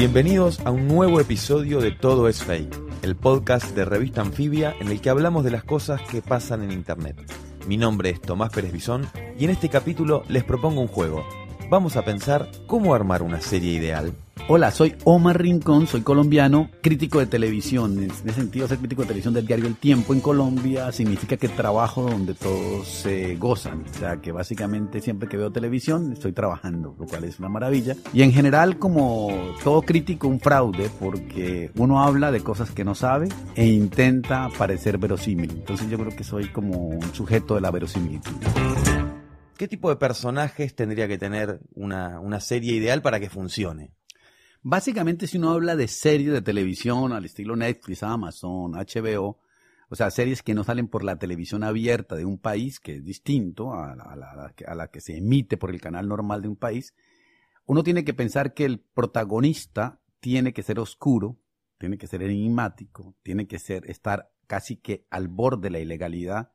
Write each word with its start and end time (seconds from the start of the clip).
Bienvenidos 0.00 0.60
a 0.60 0.70
un 0.70 0.88
nuevo 0.88 1.20
episodio 1.20 1.78
de 1.78 1.90
Todo 1.90 2.26
es 2.26 2.42
Fake, 2.42 2.74
el 3.02 3.16
podcast 3.16 3.76
de 3.76 3.84
Revista 3.84 4.22
Anfibia 4.22 4.74
en 4.80 4.88
el 4.88 5.02
que 5.02 5.10
hablamos 5.10 5.44
de 5.44 5.50
las 5.50 5.62
cosas 5.62 6.00
que 6.10 6.22
pasan 6.22 6.62
en 6.62 6.72
Internet. 6.72 7.18
Mi 7.66 7.76
nombre 7.76 8.08
es 8.08 8.22
Tomás 8.22 8.50
Pérez 8.50 8.72
Bisón 8.72 9.06
y 9.38 9.44
en 9.44 9.50
este 9.50 9.68
capítulo 9.68 10.22
les 10.26 10.42
propongo 10.42 10.80
un 10.80 10.88
juego. 10.88 11.22
Vamos 11.68 11.96
a 11.96 12.02
pensar 12.02 12.50
cómo 12.66 12.94
armar 12.94 13.22
una 13.22 13.42
serie 13.42 13.74
ideal. 13.74 14.14
Hola, 14.48 14.72
soy 14.72 14.96
Omar 15.04 15.40
Rincón, 15.40 15.86
soy 15.86 16.00
colombiano, 16.02 16.70
crítico 16.82 17.20
de 17.20 17.26
televisión. 17.26 18.02
En 18.02 18.10
ese 18.10 18.32
sentido, 18.32 18.66
ser 18.66 18.78
crítico 18.78 19.02
de 19.02 19.08
televisión 19.08 19.32
del 19.34 19.46
diario 19.46 19.66
El 19.66 19.76
Tiempo 19.76 20.12
en 20.12 20.20
Colombia 20.20 20.90
significa 20.90 21.36
que 21.36 21.48
trabajo 21.48 22.02
donde 22.02 22.34
todos 22.34 22.88
se 22.88 23.36
gozan. 23.36 23.84
O 23.88 23.94
sea, 23.98 24.16
que 24.16 24.32
básicamente 24.32 25.00
siempre 25.00 25.28
que 25.28 25.36
veo 25.36 25.52
televisión 25.52 26.12
estoy 26.12 26.32
trabajando, 26.32 26.96
lo 26.98 27.06
cual 27.06 27.24
es 27.24 27.38
una 27.38 27.48
maravilla. 27.48 27.94
Y 28.12 28.22
en 28.22 28.32
general, 28.32 28.78
como 28.78 29.28
todo 29.62 29.82
crítico, 29.82 30.26
un 30.26 30.40
fraude, 30.40 30.90
porque 30.98 31.70
uno 31.76 32.02
habla 32.02 32.32
de 32.32 32.40
cosas 32.40 32.72
que 32.72 32.84
no 32.84 32.96
sabe 32.96 33.28
e 33.54 33.66
intenta 33.66 34.48
parecer 34.58 34.98
verosímil. 34.98 35.50
Entonces 35.52 35.88
yo 35.88 35.96
creo 35.96 36.16
que 36.16 36.24
soy 36.24 36.48
como 36.48 36.88
un 36.88 37.14
sujeto 37.14 37.54
de 37.54 37.60
la 37.60 37.70
verosimilitud. 37.70 38.34
¿Qué 39.56 39.68
tipo 39.68 39.90
de 39.90 39.96
personajes 39.96 40.74
tendría 40.74 41.06
que 41.06 41.18
tener 41.18 41.60
una, 41.74 42.18
una 42.18 42.40
serie 42.40 42.74
ideal 42.74 43.02
para 43.02 43.20
que 43.20 43.28
funcione? 43.28 43.92
Básicamente, 44.62 45.26
si 45.26 45.38
uno 45.38 45.50
habla 45.52 45.74
de 45.74 45.88
series 45.88 46.32
de 46.32 46.42
televisión 46.42 47.12
al 47.12 47.24
estilo 47.24 47.56
Netflix, 47.56 48.02
Amazon, 48.02 48.74
HBO, 48.74 49.38
o 49.88 49.96
sea, 49.96 50.10
series 50.10 50.42
que 50.42 50.54
no 50.54 50.64
salen 50.64 50.86
por 50.86 51.02
la 51.02 51.18
televisión 51.18 51.64
abierta 51.64 52.14
de 52.14 52.26
un 52.26 52.38
país, 52.38 52.78
que 52.78 52.96
es 52.96 53.04
distinto 53.04 53.72
a 53.72 53.96
la, 53.96 54.52
a 54.66 54.74
la- 54.74 54.88
que 54.88 55.00
se 55.00 55.16
emite 55.16 55.56
por 55.56 55.70
el 55.70 55.80
canal 55.80 56.08
normal 56.08 56.42
de 56.42 56.48
un 56.48 56.56
país, 56.56 56.94
uno 57.64 57.82
tiene 57.82 58.04
que 58.04 58.14
pensar 58.14 58.52
que 58.52 58.66
el 58.66 58.80
protagonista 58.80 60.00
tiene 60.20 60.52
que 60.52 60.62
ser 60.62 60.78
oscuro, 60.78 61.38
tiene 61.78 61.96
que 61.96 62.06
ser 62.06 62.22
enigmático, 62.22 63.16
tiene 63.22 63.46
que 63.46 63.58
ser, 63.58 63.88
estar 63.90 64.30
casi 64.46 64.76
que 64.76 65.06
al 65.10 65.28
borde 65.28 65.68
de 65.68 65.70
la 65.70 65.78
ilegalidad, 65.78 66.52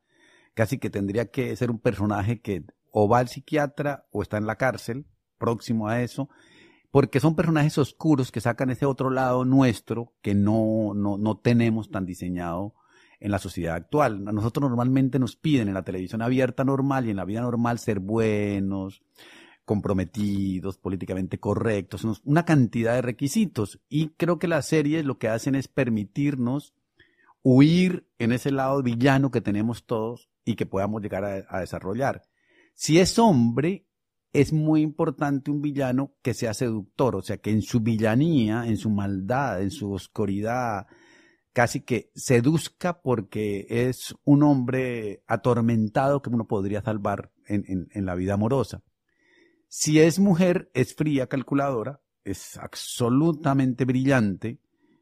casi 0.54 0.78
que 0.78 0.90
tendría 0.90 1.30
que 1.30 1.54
ser 1.56 1.70
un 1.70 1.80
personaje 1.80 2.40
que 2.40 2.64
o 2.92 3.08
va 3.08 3.18
al 3.18 3.28
psiquiatra 3.28 4.06
o 4.10 4.22
está 4.22 4.38
en 4.38 4.46
la 4.46 4.56
cárcel, 4.56 5.06
próximo 5.38 5.88
a 5.88 6.00
eso, 6.02 6.30
porque 6.96 7.20
son 7.20 7.36
personajes 7.36 7.76
oscuros 7.76 8.32
que 8.32 8.40
sacan 8.40 8.70
ese 8.70 8.86
otro 8.86 9.10
lado 9.10 9.44
nuestro 9.44 10.14
que 10.22 10.34
no, 10.34 10.94
no, 10.94 11.18
no 11.18 11.36
tenemos 11.36 11.90
tan 11.90 12.06
diseñado 12.06 12.74
en 13.20 13.32
la 13.32 13.38
sociedad 13.38 13.74
actual. 13.74 14.26
A 14.26 14.32
nosotros 14.32 14.66
normalmente 14.66 15.18
nos 15.18 15.36
piden 15.36 15.68
en 15.68 15.74
la 15.74 15.82
televisión 15.82 16.22
abierta 16.22 16.64
normal 16.64 17.04
y 17.04 17.10
en 17.10 17.16
la 17.16 17.26
vida 17.26 17.42
normal 17.42 17.80
ser 17.80 18.00
buenos, 18.00 19.02
comprometidos, 19.66 20.78
políticamente 20.78 21.38
correctos, 21.38 22.02
una 22.24 22.46
cantidad 22.46 22.94
de 22.94 23.02
requisitos. 23.02 23.78
Y 23.90 24.08
creo 24.16 24.38
que 24.38 24.48
las 24.48 24.66
series 24.66 25.04
lo 25.04 25.18
que 25.18 25.28
hacen 25.28 25.54
es 25.54 25.68
permitirnos 25.68 26.72
huir 27.42 28.08
en 28.18 28.32
ese 28.32 28.52
lado 28.52 28.82
villano 28.82 29.30
que 29.30 29.42
tenemos 29.42 29.84
todos 29.84 30.30
y 30.46 30.54
que 30.54 30.64
podamos 30.64 31.02
llegar 31.02 31.46
a 31.46 31.60
desarrollar. 31.60 32.22
Si 32.72 32.98
es 32.98 33.18
hombre, 33.18 33.84
es 34.32 34.52
muy 34.52 34.82
importante 34.82 35.50
un 35.50 35.62
villano 35.62 36.14
que 36.22 36.34
sea 36.34 36.54
seductor, 36.54 37.16
o 37.16 37.22
sea, 37.22 37.38
que 37.38 37.50
en 37.50 37.62
su 37.62 37.80
villanía, 37.80 38.66
en 38.66 38.76
su 38.76 38.90
maldad, 38.90 39.62
en 39.62 39.70
su 39.70 39.92
oscuridad, 39.92 40.86
casi 41.56 41.80
que 41.80 42.10
seduzca 42.14 43.00
porque 43.00 43.66
es 43.68 44.14
un 44.24 44.42
hombre 44.42 45.22
atormentado 45.26 46.20
que 46.20 46.28
uno 46.28 46.46
podría 46.46 46.82
salvar 46.82 47.32
en, 47.46 47.88
la 47.94 48.14
vida 48.14 48.34
amorosa. 48.34 48.82
Si 49.68 49.98
es 49.98 50.18
mujer, 50.18 50.70
es 50.74 50.94
fría, 50.94 51.28
calculadora, 51.28 52.02
es 52.24 52.58
absolutamente 52.58 53.86
brillante 53.86 54.60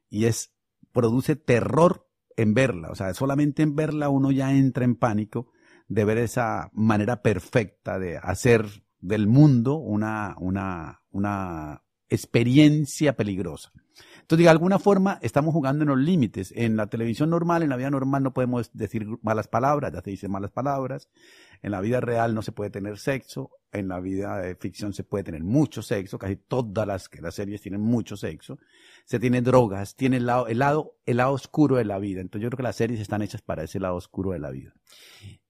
y 0.08 0.26
es, 0.26 0.54
produce 0.92 1.34
terror 1.34 2.08
en 2.36 2.54
verla. 2.54 2.90
O 2.90 2.94
sea, 2.94 3.12
solamente 3.14 3.64
en 3.64 3.74
verla 3.74 4.08
uno 4.08 4.30
ya 4.30 4.52
entra 4.52 4.84
en 4.84 4.94
pánico 4.94 5.50
de 5.88 6.04
ver 6.04 6.18
esa 6.18 6.70
manera 6.72 7.20
perfecta 7.20 7.98
de 7.98 8.16
hacer 8.16 8.83
del 9.04 9.26
mundo 9.26 9.76
una, 9.76 10.34
una, 10.38 11.02
una 11.10 11.82
experiencia 12.08 13.14
peligrosa. 13.16 13.70
Entonces, 14.20 14.44
de 14.44 14.50
alguna 14.50 14.78
forma, 14.78 15.18
estamos 15.20 15.52
jugando 15.52 15.82
en 15.82 15.90
los 15.90 15.98
límites. 15.98 16.52
En 16.56 16.76
la 16.76 16.86
televisión 16.86 17.28
normal, 17.28 17.62
en 17.62 17.68
la 17.68 17.76
vida 17.76 17.90
normal, 17.90 18.22
no 18.22 18.32
podemos 18.32 18.70
decir 18.72 19.06
malas 19.22 19.46
palabras, 19.46 19.92
ya 19.92 20.00
se 20.00 20.10
dicen 20.10 20.30
malas 20.30 20.50
palabras. 20.50 21.10
En 21.62 21.70
la 21.70 21.80
vida 21.82 22.00
real 22.00 22.34
no 22.34 22.40
se 22.40 22.52
puede 22.52 22.70
tener 22.70 22.98
sexo. 22.98 23.50
En 23.72 23.88
la 23.88 24.00
vida 24.00 24.38
de 24.38 24.56
ficción 24.56 24.94
se 24.94 25.04
puede 25.04 25.24
tener 25.24 25.44
mucho 25.44 25.82
sexo. 25.82 26.18
Casi 26.18 26.36
todas 26.36 26.86
las, 26.86 27.10
las 27.20 27.34
series 27.34 27.60
tienen 27.60 27.82
mucho 27.82 28.16
sexo. 28.16 28.58
Se 29.04 29.20
tiene 29.20 29.42
drogas, 29.42 29.94
tiene 29.94 30.16
el 30.16 30.26
lado, 30.26 30.46
el 30.46 30.58
lado, 30.58 30.96
el 31.04 31.18
lado 31.18 31.32
oscuro 31.32 31.76
de 31.76 31.84
la 31.84 31.98
vida. 31.98 32.22
Entonces, 32.22 32.44
yo 32.44 32.48
creo 32.48 32.56
que 32.56 32.62
las 32.62 32.76
series 32.76 33.00
están 33.00 33.20
hechas 33.20 33.42
para 33.42 33.64
ese 33.64 33.78
lado 33.78 33.96
oscuro 33.96 34.30
de 34.30 34.38
la 34.38 34.50
vida. 34.50 34.72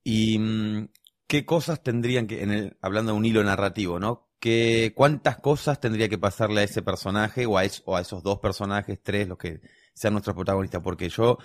¿Y 0.02 0.38
mm, 0.38 0.88
qué 1.34 1.44
cosas 1.44 1.82
tendrían 1.82 2.28
que, 2.28 2.44
en 2.44 2.52
el, 2.52 2.76
hablando 2.80 3.10
de 3.10 3.18
un 3.18 3.24
hilo 3.24 3.42
narrativo, 3.42 3.98
¿no? 3.98 4.28
¿Qué, 4.38 4.92
¿Cuántas 4.94 5.38
cosas 5.38 5.80
tendría 5.80 6.08
que 6.08 6.16
pasarle 6.16 6.60
a 6.60 6.62
ese 6.62 6.80
personaje 6.80 7.44
o 7.44 7.58
a, 7.58 7.64
o 7.86 7.96
a 7.96 8.00
esos 8.00 8.22
dos 8.22 8.38
personajes, 8.38 9.00
tres, 9.02 9.26
los 9.26 9.36
que 9.36 9.60
sean 9.94 10.12
nuestros 10.12 10.36
protagonistas? 10.36 10.80
Porque 10.80 11.08
yo 11.08 11.38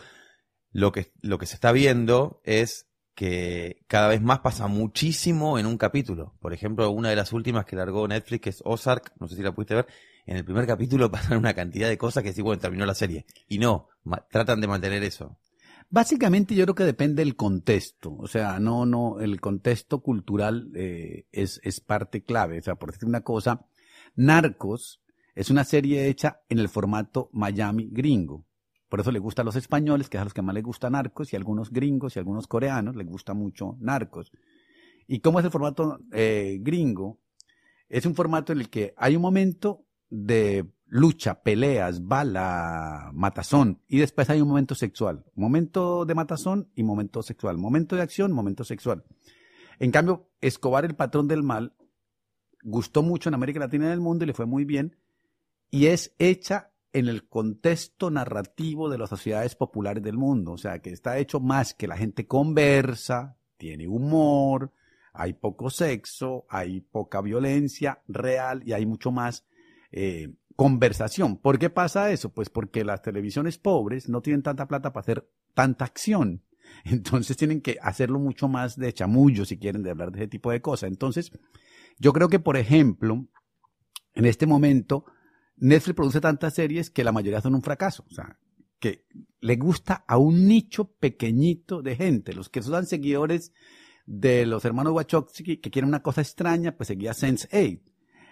lo 0.72 0.92
que, 0.92 1.12
lo 1.22 1.40
que 1.40 1.48
se 1.48 1.56
está 1.56 1.72
viendo 1.72 2.40
es 2.44 2.88
que 3.16 3.84
cada 3.88 4.10
vez 4.10 4.22
más 4.22 4.42
pasa 4.42 4.68
muchísimo 4.68 5.58
en 5.58 5.66
un 5.66 5.80
capítulo. 5.80 6.36
Por 6.40 6.54
ejemplo, 6.54 6.92
una 6.92 7.10
de 7.10 7.16
las 7.16 7.34
últimas 7.34 7.66
que 7.66 7.76
largó 7.76 8.08
Netflix, 8.08 8.42
que 8.44 8.50
es 8.52 8.62
Ozark, 8.64 9.14
no 9.20 9.28
sé 9.28 9.38
si 9.38 9.42
la 9.42 9.54
pudiste 9.54 9.74
ver, 9.74 9.88
en 10.28 10.38
el 10.38 10.46
primer 10.46 10.68
capítulo 10.68 11.10
pasan 11.12 11.40
una 11.40 11.56
cantidad 11.56 11.90
de 11.90 11.98
cosas 11.98 12.22
que 12.22 12.32
sí, 12.32 12.44
bueno, 12.44 12.62
terminó 12.62 12.86
la 12.86 12.94
serie. 12.94 13.26
Y 13.48 13.58
no, 13.58 13.90
tratan 14.30 14.62
de 14.62 14.68
mantener 14.68 15.02
eso. 15.02 15.40
Básicamente 15.92 16.54
yo 16.54 16.66
creo 16.66 16.76
que 16.76 16.84
depende 16.84 17.24
del 17.24 17.36
contexto, 17.36 18.16
o 18.16 18.28
sea, 18.28 18.60
no, 18.60 18.86
no, 18.86 19.20
el 19.20 19.42
contexto 19.42 20.02
cultural 20.02 20.72
eh, 20.76 21.26
es, 21.32 21.60
es 21.64 21.80
parte 21.80 22.24
clave, 22.24 22.60
o 22.60 22.62
sea, 22.62 22.76
por 22.76 22.92
decir 22.92 23.08
una 23.08 23.22
cosa, 23.22 23.66
Narcos 24.16 25.02
es 25.34 25.50
una 25.50 25.64
serie 25.64 26.08
hecha 26.08 26.42
en 26.48 26.60
el 26.60 26.70
formato 26.70 27.30
Miami 27.34 27.90
gringo, 27.92 28.46
por 28.90 29.00
eso 29.00 29.12
le 29.12 29.20
gusta 29.20 29.44
a 29.44 29.46
los 29.46 29.56
españoles, 29.56 30.10
que 30.10 30.18
es 30.18 30.22
a 30.22 30.26
los 30.26 30.34
que 30.34 30.42
más 30.42 30.56
les 30.56 30.64
gusta 30.64 30.90
Narcos, 30.90 31.32
y 31.32 31.36
a 31.36 31.40
algunos 31.40 31.72
gringos 31.72 32.16
y 32.16 32.20
a 32.20 32.22
algunos 32.22 32.48
coreanos 32.48 32.96
les 32.96 33.08
gusta 33.08 33.36
mucho 33.36 33.78
Narcos. 33.80 34.32
¿Y 35.08 35.20
cómo 35.20 35.40
es 35.40 35.46
el 35.46 35.52
formato 35.52 36.00
eh, 36.12 36.58
gringo? 36.60 37.20
Es 37.88 38.06
un 38.06 38.16
formato 38.16 38.52
en 38.52 38.60
el 38.60 38.70
que 38.70 38.94
hay 38.98 39.16
un 39.16 39.22
momento 39.22 39.86
de 40.10 40.68
lucha, 40.90 41.42
peleas, 41.42 42.06
bala, 42.06 43.12
matazón, 43.14 43.82
y 43.88 44.00
después 44.00 44.30
hay 44.30 44.42
un 44.42 44.48
momento 44.48 44.76
sexual. 44.76 45.24
Momento 45.36 46.06
de 46.06 46.16
matazón 46.16 46.70
y 46.76 46.84
momento 46.84 47.22
sexual. 47.24 47.58
Momento 47.58 47.96
de 47.96 48.02
acción, 48.02 48.32
momento 48.32 48.64
sexual. 48.64 49.04
En 49.80 49.92
cambio, 49.92 50.30
Escobar, 50.42 50.86
el 50.86 50.96
patrón 50.96 51.28
del 51.28 51.44
mal, 51.44 51.74
gustó 52.64 53.04
mucho 53.04 53.30
en 53.30 53.36
América 53.36 53.60
Latina 53.60 53.86
y 53.86 53.88
en 53.88 53.94
el 53.94 54.02
mundo 54.02 54.26
y 54.26 54.28
le 54.28 54.34
fue 54.34 54.46
muy 54.46 54.66
bien, 54.66 54.98
y 55.72 55.88
es 55.88 56.14
hecha 56.18 56.72
en 56.92 57.08
el 57.08 57.28
contexto 57.28 58.10
narrativo 58.10 58.90
de 58.90 58.98
las 58.98 59.10
sociedades 59.10 59.56
populares 59.56 60.04
del 60.04 60.18
mundo. 60.18 60.54
O 60.54 60.58
sea, 60.58 60.80
que 60.80 60.90
está 60.90 61.20
hecho 61.20 61.40
más 61.40 61.74
que 61.74 61.88
la 61.88 61.98
gente 61.98 62.26
conversa, 62.26 63.38
tiene 63.58 63.88
humor, 63.88 64.72
hay 65.14 65.34
poco 65.34 65.70
sexo, 65.70 66.46
hay 66.50 66.82
poca 66.82 67.22
violencia 67.22 68.02
real 68.08 68.64
y 68.66 68.74
hay 68.74 68.86
mucho 68.86 69.12
más 69.12 69.46
eh, 69.92 70.34
conversación. 70.60 71.38
¿Por 71.38 71.58
qué 71.58 71.70
pasa 71.70 72.12
eso? 72.12 72.34
Pues 72.34 72.50
porque 72.50 72.84
las 72.84 73.02
televisiones 73.02 73.58
pobres 73.58 74.10
no 74.10 74.22
tienen 74.22 74.44
tanta 74.44 74.68
plata 74.68 74.92
para 74.92 75.04
hacer 75.04 75.32
tanta 75.54 75.86
acción. 75.86 76.44
Entonces 76.84 77.38
tienen 77.38 77.62
que 77.62 77.78
hacerlo 77.82 78.20
mucho 78.20 78.50
más 78.50 78.76
de 78.76 78.92
chamullo 78.92 79.46
si 79.46 79.58
quieren 79.58 79.84
de 79.84 79.92
hablar 79.92 80.12
de 80.12 80.20
ese 80.20 80.28
tipo 80.28 80.52
de 80.52 80.62
cosas. 80.62 80.90
Entonces, 80.90 81.32
yo 81.98 82.12
creo 82.12 82.28
que, 82.28 82.40
por 82.40 82.58
ejemplo, 82.58 83.26
en 84.14 84.26
este 84.26 84.48
momento, 84.48 85.06
Netflix 85.56 85.96
produce 85.96 86.20
tantas 86.20 86.56
series 86.56 86.90
que 86.90 87.06
la 87.06 87.14
mayoría 87.14 87.40
son 87.40 87.56
un 87.56 87.62
fracaso. 87.62 88.04
O 88.12 88.14
sea, 88.14 88.38
que 88.82 89.06
le 89.40 89.56
gusta 89.56 90.04
a 90.10 90.18
un 90.18 90.46
nicho 90.46 90.92
pequeñito 90.92 91.82
de 91.82 91.96
gente. 91.96 92.34
Los 92.34 92.50
que 92.50 92.62
son 92.62 92.86
seguidores 92.86 93.54
de 94.06 94.46
los 94.46 94.66
hermanos 94.66 94.92
Wachowski 94.92 95.56
que 95.62 95.72
quieren 95.72 95.88
una 95.88 96.04
cosa 96.04 96.20
extraña, 96.20 96.76
pues 96.76 96.88
seguía 96.88 97.14
Sense8. 97.14 97.89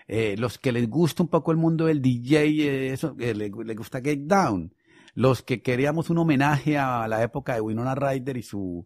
Eh, 0.08 0.36
los 0.38 0.58
que 0.58 0.72
les 0.72 0.90
gusta 0.90 1.24
un 1.24 1.30
poco 1.30 1.52
el 1.52 1.58
mundo 1.58 1.86
del 1.86 2.02
DJ, 2.02 2.46
eh, 2.46 2.94
eso, 2.94 3.16
eh, 3.20 3.34
le, 3.34 3.50
le, 3.50 3.76
gusta 3.76 4.02
Get 4.02 4.20
Down. 4.22 4.74
Los 5.14 5.42
que 5.42 5.62
queríamos 5.62 6.10
un 6.10 6.20
homenaje 6.20 6.78
a 6.78 7.08
la 7.08 7.22
época 7.24 7.56
de 7.56 7.62
Winona 7.62 7.96
Ryder 7.96 8.38
y 8.38 8.44
su 8.44 8.86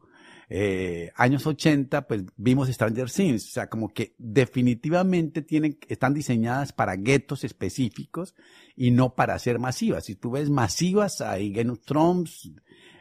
eh, 0.53 1.13
años 1.15 1.47
80, 1.47 2.07
pues 2.07 2.23
vimos 2.35 2.67
Stranger 2.67 3.09
Things. 3.09 3.47
O 3.47 3.51
sea, 3.51 3.69
como 3.69 3.93
que 3.93 4.15
definitivamente 4.17 5.41
tienen, 5.41 5.77
están 5.87 6.13
diseñadas 6.13 6.73
para 6.73 6.97
guetos 6.97 7.45
específicos 7.45 8.35
y 8.75 8.91
no 8.91 9.15
para 9.15 9.39
ser 9.39 9.59
masivas. 9.59 10.03
Si 10.03 10.15
tú 10.15 10.31
ves 10.31 10.49
masivas, 10.49 11.21
hay 11.21 11.53
Game 11.53 11.71
of 11.71 11.79
Thrones, 11.85 12.51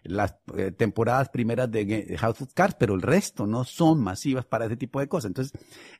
las 0.04 0.36
temporadas 0.76 1.28
primeras 1.30 1.70
de 1.70 2.16
House 2.18 2.40
of 2.40 2.54
Cards, 2.54 2.76
pero 2.78 2.94
el 2.94 3.02
resto 3.02 3.46
no 3.48 3.64
son 3.64 4.00
masivas 4.00 4.46
para 4.46 4.66
ese 4.66 4.76
tipo 4.76 5.00
de 5.00 5.08
cosas. 5.08 5.30
Entonces, 5.30 5.52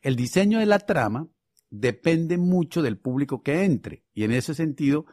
el 0.02 0.14
diseño 0.14 0.60
de 0.60 0.66
la 0.66 0.78
trama 0.78 1.26
depende 1.70 2.36
mucho 2.36 2.82
del 2.82 2.98
público 2.98 3.42
que 3.42 3.64
entre. 3.64 4.04
Y 4.12 4.24
en 4.24 4.32
ese 4.32 4.54
sentido, 4.54 5.06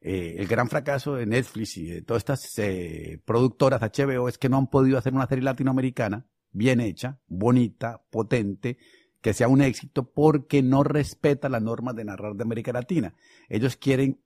eh, 0.00 0.36
el 0.38 0.46
gran 0.46 0.68
fracaso 0.68 1.14
de 1.14 1.26
Netflix 1.26 1.76
y 1.76 1.86
de 1.86 2.02
todas 2.02 2.20
estas 2.20 2.58
eh, 2.58 3.20
productoras 3.24 3.80
HBO 3.80 4.28
es 4.28 4.38
que 4.38 4.48
no 4.48 4.58
han 4.58 4.68
podido 4.68 4.98
hacer 4.98 5.12
una 5.12 5.26
serie 5.26 5.44
latinoamericana 5.44 6.26
bien 6.52 6.80
hecha, 6.80 7.18
bonita, 7.26 8.02
potente, 8.10 8.78
que 9.20 9.32
sea 9.32 9.48
un 9.48 9.62
éxito 9.62 10.12
porque 10.12 10.62
no 10.62 10.84
respeta 10.84 11.48
las 11.48 11.62
normas 11.62 11.96
de 11.96 12.04
narrar 12.04 12.34
de 12.34 12.42
América 12.42 12.72
Latina. 12.72 13.14
Ellos 13.48 13.76
quieren 13.76 14.20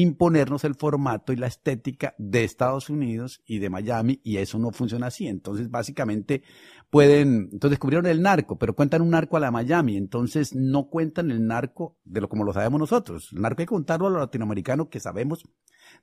imponernos 0.00 0.64
el 0.64 0.74
formato 0.74 1.32
y 1.32 1.36
la 1.36 1.48
estética 1.48 2.14
de 2.16 2.44
Estados 2.44 2.88
Unidos 2.88 3.42
y 3.46 3.58
de 3.58 3.68
Miami 3.68 4.20
y 4.24 4.38
eso 4.38 4.58
no 4.58 4.70
funciona 4.70 5.08
así. 5.08 5.26
Entonces, 5.26 5.70
básicamente 5.70 6.42
pueden, 6.88 7.50
entonces 7.52 7.72
descubrieron 7.72 8.06
el 8.06 8.22
narco, 8.22 8.58
pero 8.58 8.74
cuentan 8.74 9.02
un 9.02 9.10
narco 9.10 9.36
a 9.36 9.40
la 9.40 9.50
Miami, 9.50 9.98
entonces 9.98 10.54
no 10.54 10.88
cuentan 10.88 11.30
el 11.30 11.46
narco 11.46 11.98
de 12.04 12.22
lo 12.22 12.28
como 12.30 12.44
lo 12.44 12.54
sabemos 12.54 12.80
nosotros. 12.80 13.30
El 13.32 13.42
narco 13.42 13.60
hay 13.60 13.66
que 13.66 13.70
contarlo 13.70 14.06
a 14.06 14.10
los 14.10 14.20
latinoamericanos 14.20 14.88
que 14.88 14.98
sabemos 14.98 15.44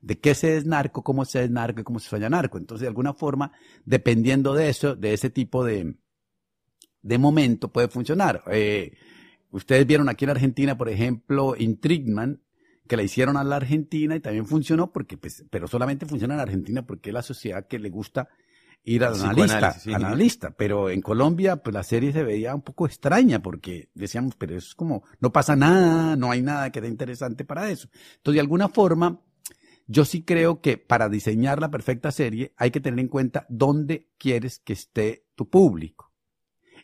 de 0.02 0.20
qué 0.20 0.36
se 0.36 0.58
es 0.58 0.66
narco, 0.66 1.04
cómo 1.04 1.26
se 1.26 1.44
es 1.44 1.50
narco 1.50 1.82
y 1.82 1.84
cómo 1.84 1.98
se 1.98 2.10
sueña 2.10 2.30
narco. 2.30 2.60
Entonces, 2.60 2.82
de 2.82 2.90
alguna 2.90 3.14
forma, 3.14 3.54
dependiendo 3.86 4.54
de 4.54 4.70
eso, 4.70 4.96
de 4.96 5.14
ese 5.14 5.32
tipo 5.32 5.64
de, 5.64 5.96
de 7.02 7.18
momento, 7.18 7.72
puede 7.72 7.88
funcionar. 7.88 8.44
Eh, 8.52 8.96
ustedes 9.50 9.88
vieron 9.88 10.10
aquí 10.10 10.26
en 10.26 10.32
Argentina, 10.32 10.78
por 10.78 10.90
ejemplo, 10.90 11.56
Intrigman, 11.58 12.42
que 12.90 12.98
la 12.98 13.04
hicieron 13.04 13.38
a 13.38 13.44
la 13.44 13.56
Argentina 13.56 14.16
y 14.16 14.20
también 14.20 14.48
funcionó 14.48 14.92
porque, 14.92 15.16
pues, 15.16 15.46
pero 15.52 15.68
solamente 15.68 16.08
funciona 16.08 16.34
en 16.34 16.40
Argentina 16.40 16.86
porque 16.88 17.12
es 17.12 17.14
la 17.14 17.22
sociedad 17.22 17.68
que 17.68 17.78
le 17.78 17.92
gusta 17.92 18.30
ir 18.84 19.04
al 19.04 19.14
analista, 19.14 19.74
sí. 19.74 19.94
analista. 19.94 20.56
Pero 20.58 20.90
en 20.90 21.02
Colombia, 21.02 21.58
pues 21.58 21.72
la 21.72 21.84
serie 21.84 22.12
se 22.12 22.24
veía 22.24 22.56
un 22.56 22.64
poco 22.64 22.88
extraña 22.88 23.44
porque 23.44 23.92
decíamos, 23.94 24.36
pero 24.36 24.58
eso 24.58 24.70
es 24.70 24.76
como, 24.76 25.04
no 25.20 25.32
pasa 25.32 25.56
nada, 25.56 26.16
no 26.16 26.32
hay 26.32 26.42
nada 26.42 26.72
que 26.72 26.80
sea 26.80 26.90
interesante 26.90 27.46
para 27.46 27.70
eso. 27.70 27.90
Entonces, 28.18 28.34
de 28.34 28.42
alguna 28.42 28.70
forma, 28.70 29.22
yo 29.86 30.04
sí 30.04 30.24
creo 30.24 30.60
que 30.60 30.80
para 30.80 31.10
diseñar 31.10 31.62
la 31.62 31.70
perfecta 31.70 32.12
serie 32.12 32.54
hay 32.58 32.72
que 32.72 32.82
tener 32.82 33.00
en 33.00 33.08
cuenta 33.08 33.46
dónde 33.50 34.10
quieres 34.18 34.58
que 34.58 34.74
esté 34.74 35.28
tu 35.36 35.48
público. 35.48 36.12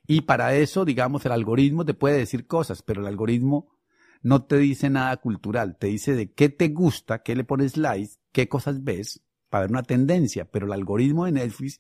Y 0.06 0.22
para 0.22 0.56
eso, 0.56 0.86
digamos, 0.86 1.26
el 1.26 1.32
algoritmo 1.32 1.84
te 1.84 1.96
puede 1.96 2.20
decir 2.20 2.46
cosas, 2.46 2.84
pero 2.84 3.02
el 3.02 3.08
algoritmo 3.08 3.75
no 4.26 4.44
te 4.44 4.58
dice 4.58 4.90
nada 4.90 5.16
cultural, 5.18 5.78
te 5.78 5.86
dice 5.86 6.16
de 6.16 6.32
qué 6.32 6.50
te 6.50 6.70
gusta, 6.70 7.22
qué 7.22 7.36
le 7.36 7.44
pones 7.44 7.78
likes, 7.78 8.14
qué 8.32 8.50
cosas 8.50 8.84
ves, 8.84 9.22
para 9.52 9.66
ver 9.66 9.70
una 9.70 9.84
tendencia, 9.84 10.46
pero 10.46 10.66
el 10.66 10.74
algoritmo 10.74 11.26
de 11.26 11.34
Netflix 11.34 11.78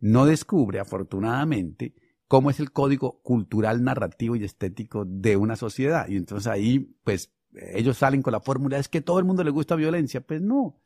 no 0.00 0.26
descubre, 0.26 0.80
afortunadamente, 0.80 1.94
cómo 2.26 2.50
es 2.50 2.58
el 2.58 2.72
código 2.72 3.20
cultural, 3.22 3.84
narrativo 3.84 4.34
y 4.34 4.42
estético 4.42 5.04
de 5.06 5.36
una 5.36 5.54
sociedad. 5.54 6.08
Y 6.08 6.16
entonces 6.16 6.48
ahí, 6.48 6.92
pues, 7.04 7.32
ellos 7.54 7.98
salen 7.98 8.20
con 8.20 8.32
la 8.32 8.40
fórmula, 8.40 8.78
es 8.78 8.88
que 8.88 9.00
todo 9.00 9.20
el 9.20 9.24
mundo 9.24 9.44
le 9.44 9.50
gusta 9.52 9.76
violencia. 9.76 10.20
Pues 10.20 10.42
no. 10.42 10.82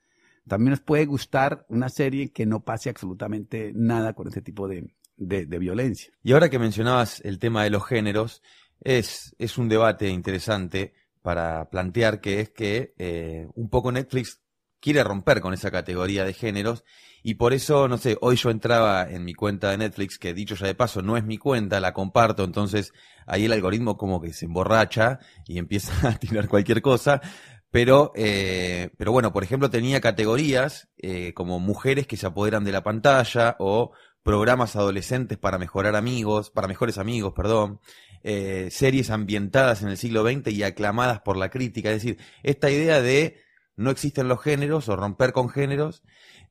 También 0.46 0.72
nos 0.72 0.80
puede 0.80 1.06
gustar 1.06 1.64
una 1.70 1.88
serie 1.88 2.30
que 2.30 2.44
no 2.44 2.62
pase 2.62 2.90
absolutamente 2.90 3.72
nada 3.74 4.12
con 4.12 4.28
ese 4.28 4.42
tipo 4.42 4.68
de, 4.68 4.94
de 5.16 5.58
violencia. 5.58 6.12
Y 6.22 6.32
ahora 6.32 6.50
que 6.50 6.58
mencionabas 6.58 7.22
el 7.24 7.38
tema 7.38 7.64
de 7.64 7.70
los 7.70 7.86
géneros, 7.86 8.42
es, 8.80 9.34
es 9.38 9.58
un 9.58 9.68
debate 9.68 10.08
interesante 10.08 10.94
para 11.22 11.68
plantear 11.70 12.20
que 12.20 12.40
es 12.40 12.50
que 12.50 12.94
eh, 12.98 13.46
un 13.54 13.68
poco 13.68 13.92
Netflix 13.92 14.40
quiere 14.80 15.04
romper 15.04 15.40
con 15.40 15.52
esa 15.52 15.70
categoría 15.70 16.24
de 16.24 16.32
géneros 16.32 16.84
y 17.22 17.34
por 17.34 17.52
eso, 17.52 17.86
no 17.86 17.98
sé, 17.98 18.16
hoy 18.22 18.36
yo 18.36 18.50
entraba 18.50 19.08
en 19.10 19.24
mi 19.24 19.34
cuenta 19.34 19.70
de 19.70 19.78
Netflix, 19.78 20.18
que 20.18 20.32
dicho 20.32 20.54
ya 20.54 20.66
de 20.66 20.74
paso, 20.74 21.02
no 21.02 21.18
es 21.18 21.24
mi 21.24 21.36
cuenta, 21.36 21.78
la 21.78 21.92
comparto, 21.92 22.44
entonces 22.44 22.92
ahí 23.26 23.44
el 23.44 23.52
algoritmo 23.52 23.98
como 23.98 24.22
que 24.22 24.32
se 24.32 24.46
emborracha 24.46 25.18
y 25.46 25.58
empieza 25.58 25.92
a 26.08 26.18
tirar 26.18 26.48
cualquier 26.48 26.80
cosa, 26.80 27.20
pero, 27.70 28.12
eh, 28.16 28.90
pero 28.96 29.12
bueno, 29.12 29.32
por 29.32 29.44
ejemplo, 29.44 29.70
tenía 29.70 30.00
categorías 30.00 30.88
eh, 30.96 31.34
como 31.34 31.60
mujeres 31.60 32.06
que 32.06 32.16
se 32.16 32.26
apoderan 32.26 32.64
de 32.64 32.72
la 32.72 32.82
pantalla 32.82 33.56
o 33.58 33.92
programas 34.22 34.76
adolescentes 34.76 35.38
para 35.38 35.58
mejorar 35.58 35.96
amigos, 35.96 36.50
para 36.50 36.68
mejores 36.68 36.98
amigos, 36.98 37.32
perdón, 37.34 37.80
eh, 38.22 38.68
series 38.70 39.10
ambientadas 39.10 39.82
en 39.82 39.88
el 39.88 39.96
siglo 39.96 40.22
XX 40.22 40.48
y 40.52 40.62
aclamadas 40.62 41.20
por 41.20 41.36
la 41.36 41.50
crítica. 41.50 41.90
Es 41.90 42.02
decir, 42.02 42.18
esta 42.42 42.70
idea 42.70 43.00
de 43.00 43.40
no 43.76 43.90
existen 43.90 44.28
los 44.28 44.42
géneros 44.42 44.88
o 44.88 44.96
romper 44.96 45.32
con 45.32 45.48
géneros, 45.48 46.02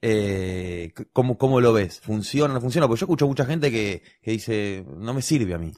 eh, 0.01 0.93
¿cómo, 1.13 1.37
¿cómo, 1.37 1.61
lo 1.61 1.73
ves? 1.73 1.99
¿Funciona 1.99 2.53
no 2.53 2.61
funciona? 2.61 2.87
Porque 2.87 3.01
yo 3.01 3.05
escucho 3.05 3.27
mucha 3.27 3.45
gente 3.45 3.69
que, 3.69 4.01
que 4.21 4.31
dice, 4.31 4.85
no 4.97 5.13
me 5.13 5.21
sirve 5.21 5.53
a 5.53 5.57
mí. 5.57 5.71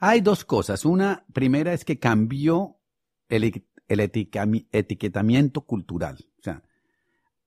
Hay 0.00 0.20
dos 0.20 0.44
cosas. 0.44 0.84
Una, 0.84 1.24
primera 1.32 1.72
es 1.72 1.84
que 1.84 1.98
cambió 1.98 2.78
el, 3.28 3.64
el 3.88 4.00
etiquetamiento 4.00 5.62
cultural. 5.62 6.26
O 6.40 6.42
sea, 6.42 6.62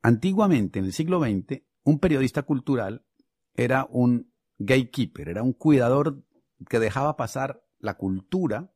antiguamente, 0.02 0.80
en 0.80 0.86
el 0.86 0.94
siglo 0.94 1.20
XX, 1.20 1.62
un 1.84 2.00
periodista 2.00 2.44
cultural 2.44 3.04
era 3.64 3.88
un 3.90 4.32
gatekeeper, 4.58 5.30
era 5.30 5.44
un 5.44 5.54
cuidador 5.54 6.24
que 6.70 6.80
dejaba 6.80 7.18
pasar 7.18 7.64
la 7.80 7.96
cultura, 7.96 8.72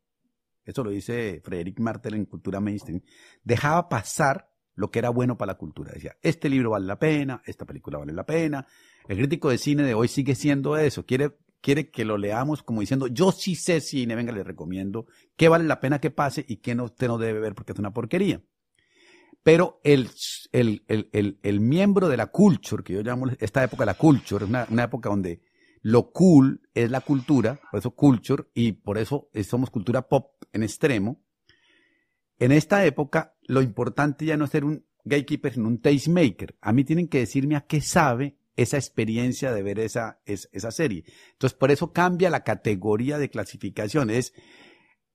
eso 0.63 0.83
lo 0.83 0.89
dice 0.89 1.41
Frederick 1.43 1.79
Martel 1.79 2.15
en 2.15 2.25
Cultura 2.25 2.59
Mainstream, 2.59 3.01
dejaba 3.43 3.87
pasar 3.87 4.49
lo 4.73 4.91
que 4.91 4.99
era 4.99 5.09
bueno 5.09 5.37
para 5.37 5.53
la 5.53 5.57
cultura. 5.57 5.91
Decía, 5.93 6.17
este 6.21 6.49
libro 6.49 6.71
vale 6.71 6.85
la 6.85 6.99
pena, 6.99 7.41
esta 7.45 7.65
película 7.65 7.97
vale 7.97 8.13
la 8.13 8.25
pena. 8.25 8.65
El 9.07 9.17
crítico 9.17 9.49
de 9.49 9.57
cine 9.57 9.83
de 9.83 9.93
hoy 9.93 10.07
sigue 10.07 10.35
siendo 10.35 10.75
eso, 10.77 11.05
quiere, 11.05 11.37
quiere 11.61 11.89
que 11.89 12.03
lo 12.03 12.17
leamos 12.17 12.63
como 12.63 12.81
diciendo, 12.81 13.07
yo 13.07 13.31
sí 13.31 13.55
sé 13.55 13.79
cine, 13.79 14.15
venga, 14.15 14.31
le 14.31 14.43
recomiendo 14.43 15.05
qué 15.35 15.47
vale 15.47 15.65
la 15.65 15.79
pena 15.79 15.99
que 15.99 16.11
pase 16.11 16.43
y 16.47 16.57
qué 16.57 16.75
no, 16.75 16.85
usted 16.85 17.07
no 17.07 17.17
debe 17.17 17.39
ver 17.39 17.53
porque 17.55 17.71
es 17.73 17.79
una 17.79 17.93
porquería. 17.93 18.41
Pero 19.45 19.79
el, 19.83 20.09
el, 20.53 20.83
el, 20.87 21.39
el, 21.43 21.59
miembro 21.59 22.09
de 22.09 22.17
la 22.17 22.31
culture, 22.31 22.83
que 22.83 22.93
yo 22.93 23.03
llamo 23.03 23.27
esta 23.39 23.63
época 23.63 23.85
la 23.85 23.93
culture, 23.93 24.43
una, 24.43 24.65
una 24.71 24.85
época 24.85 25.09
donde 25.09 25.43
lo 25.83 26.09
cool 26.09 26.67
es 26.73 26.89
la 26.89 27.01
cultura, 27.01 27.59
por 27.69 27.77
eso 27.77 27.91
culture, 27.91 28.45
y 28.55 28.71
por 28.71 28.97
eso 28.97 29.29
somos 29.47 29.69
cultura 29.69 30.07
pop 30.07 30.43
en 30.51 30.63
extremo. 30.63 31.21
En 32.39 32.51
esta 32.51 32.83
época, 32.85 33.35
lo 33.43 33.61
importante 33.61 34.25
ya 34.25 34.35
no 34.35 34.45
es 34.45 34.49
ser 34.49 34.65
un 34.65 34.83
gatekeeper, 35.03 35.53
sino 35.53 35.67
un 35.67 35.79
tastemaker. 35.79 36.57
A 36.59 36.73
mí 36.73 36.83
tienen 36.83 37.07
que 37.07 37.19
decirme 37.19 37.55
a 37.55 37.67
qué 37.67 37.81
sabe 37.81 38.39
esa 38.55 38.77
experiencia 38.77 39.53
de 39.53 39.61
ver 39.61 39.77
esa, 39.77 40.21
esa 40.25 40.71
serie. 40.71 41.03
Entonces, 41.33 41.55
por 41.55 41.69
eso 41.69 41.93
cambia 41.93 42.31
la 42.31 42.43
categoría 42.43 43.19
de 43.19 43.29
clasificación. 43.29 44.09
Es, 44.09 44.33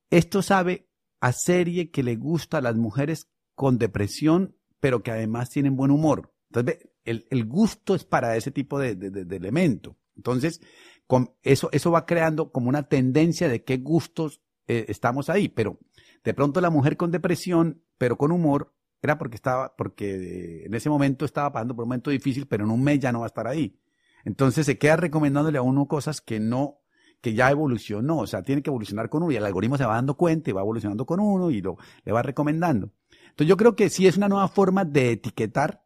esto 0.08 0.40
sabe 0.40 0.88
a 1.20 1.32
serie 1.32 1.90
que 1.90 2.04
le 2.04 2.14
gusta 2.14 2.58
a 2.58 2.62
las 2.62 2.76
mujeres 2.76 3.29
con 3.60 3.76
depresión, 3.76 4.56
pero 4.80 5.02
que 5.02 5.10
además 5.10 5.50
tienen 5.50 5.76
buen 5.76 5.90
humor. 5.90 6.32
Entonces, 6.48 6.88
el, 7.04 7.26
el 7.28 7.44
gusto 7.44 7.94
es 7.94 8.04
para 8.04 8.34
ese 8.38 8.50
tipo 8.50 8.78
de, 8.78 8.94
de, 8.94 9.36
elemento. 9.36 9.98
Entonces, 10.16 10.62
con 11.06 11.34
eso, 11.42 11.68
eso 11.70 11.90
va 11.90 12.06
creando 12.06 12.52
como 12.52 12.70
una 12.70 12.84
tendencia 12.84 13.50
de 13.50 13.62
qué 13.62 13.76
gustos 13.76 14.40
eh, 14.66 14.86
estamos 14.88 15.28
ahí. 15.28 15.50
Pero 15.50 15.78
de 16.24 16.32
pronto 16.32 16.62
la 16.62 16.70
mujer 16.70 16.96
con 16.96 17.10
depresión, 17.10 17.82
pero 17.98 18.16
con 18.16 18.32
humor, 18.32 18.72
era 19.02 19.18
porque 19.18 19.36
estaba, 19.36 19.76
porque 19.76 20.64
en 20.64 20.72
ese 20.72 20.88
momento 20.88 21.26
estaba 21.26 21.52
pasando 21.52 21.76
por 21.76 21.82
un 21.82 21.90
momento 21.90 22.08
difícil, 22.08 22.46
pero 22.46 22.64
en 22.64 22.70
un 22.70 22.82
mes 22.82 22.98
ya 22.98 23.12
no 23.12 23.18
va 23.18 23.26
a 23.26 23.34
estar 23.34 23.46
ahí. 23.46 23.78
Entonces 24.24 24.64
se 24.64 24.78
queda 24.78 24.96
recomendándole 24.96 25.58
a 25.58 25.62
uno 25.62 25.86
cosas 25.86 26.22
que 26.22 26.40
no, 26.40 26.78
que 27.20 27.34
ya 27.34 27.50
evolucionó, 27.50 28.20
o 28.20 28.26
sea, 28.26 28.42
tiene 28.42 28.62
que 28.62 28.70
evolucionar 28.70 29.10
con 29.10 29.22
uno 29.22 29.32
y 29.32 29.36
el 29.36 29.44
algoritmo 29.44 29.76
se 29.76 29.84
va 29.84 29.96
dando 29.96 30.16
cuenta 30.16 30.48
y 30.48 30.54
va 30.54 30.62
evolucionando 30.62 31.04
con 31.04 31.20
uno 31.20 31.50
y 31.50 31.60
le 31.60 32.12
va 32.12 32.22
recomendando. 32.22 32.90
Entonces 33.30 33.48
yo 33.48 33.56
creo 33.56 33.74
que 33.76 33.88
sí 33.90 34.06
es 34.06 34.16
una 34.16 34.28
nueva 34.28 34.48
forma 34.48 34.84
de 34.84 35.12
etiquetar 35.12 35.82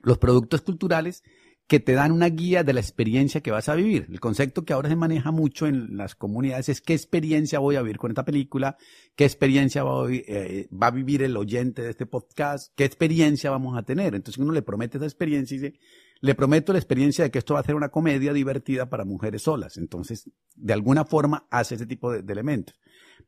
los 0.00 0.18
productos 0.18 0.62
culturales 0.62 1.22
que 1.68 1.80
te 1.80 1.92
dan 1.92 2.12
una 2.12 2.26
guía 2.28 2.64
de 2.64 2.72
la 2.72 2.80
experiencia 2.80 3.40
que 3.40 3.50
vas 3.50 3.68
a 3.68 3.74
vivir. 3.74 4.06
El 4.10 4.20
concepto 4.20 4.64
que 4.64 4.72
ahora 4.72 4.88
se 4.88 4.96
maneja 4.96 5.30
mucho 5.30 5.66
en 5.66 5.96
las 5.96 6.14
comunidades 6.14 6.68
es 6.68 6.80
qué 6.80 6.92
experiencia 6.92 7.60
voy 7.60 7.76
a 7.76 7.82
vivir 7.82 7.98
con 7.98 8.10
esta 8.10 8.24
película, 8.24 8.76
qué 9.14 9.24
experiencia 9.24 9.84
va 9.84 10.02
a, 10.02 10.06
vi- 10.06 10.24
eh, 10.26 10.68
va 10.70 10.88
a 10.88 10.90
vivir 10.90 11.22
el 11.22 11.36
oyente 11.36 11.80
de 11.80 11.90
este 11.90 12.04
podcast, 12.04 12.72
qué 12.76 12.84
experiencia 12.84 13.50
vamos 13.50 13.78
a 13.78 13.84
tener. 13.84 14.14
Entonces 14.14 14.38
uno 14.42 14.52
le 14.52 14.62
promete 14.62 14.98
esa 14.98 15.06
experiencia 15.06 15.54
y 15.54 15.60
dice, 15.60 15.78
le 16.20 16.34
prometo 16.34 16.72
la 16.72 16.78
experiencia 16.78 17.24
de 17.24 17.30
que 17.30 17.38
esto 17.38 17.54
va 17.54 17.60
a 17.60 17.64
ser 17.64 17.74
una 17.74 17.88
comedia 17.88 18.32
divertida 18.32 18.90
para 18.90 19.04
mujeres 19.04 19.42
solas. 19.42 19.76
Entonces, 19.76 20.30
de 20.54 20.72
alguna 20.72 21.04
forma 21.04 21.46
hace 21.50 21.76
ese 21.76 21.86
tipo 21.86 22.12
de, 22.12 22.22
de 22.22 22.32
elementos. 22.32 22.76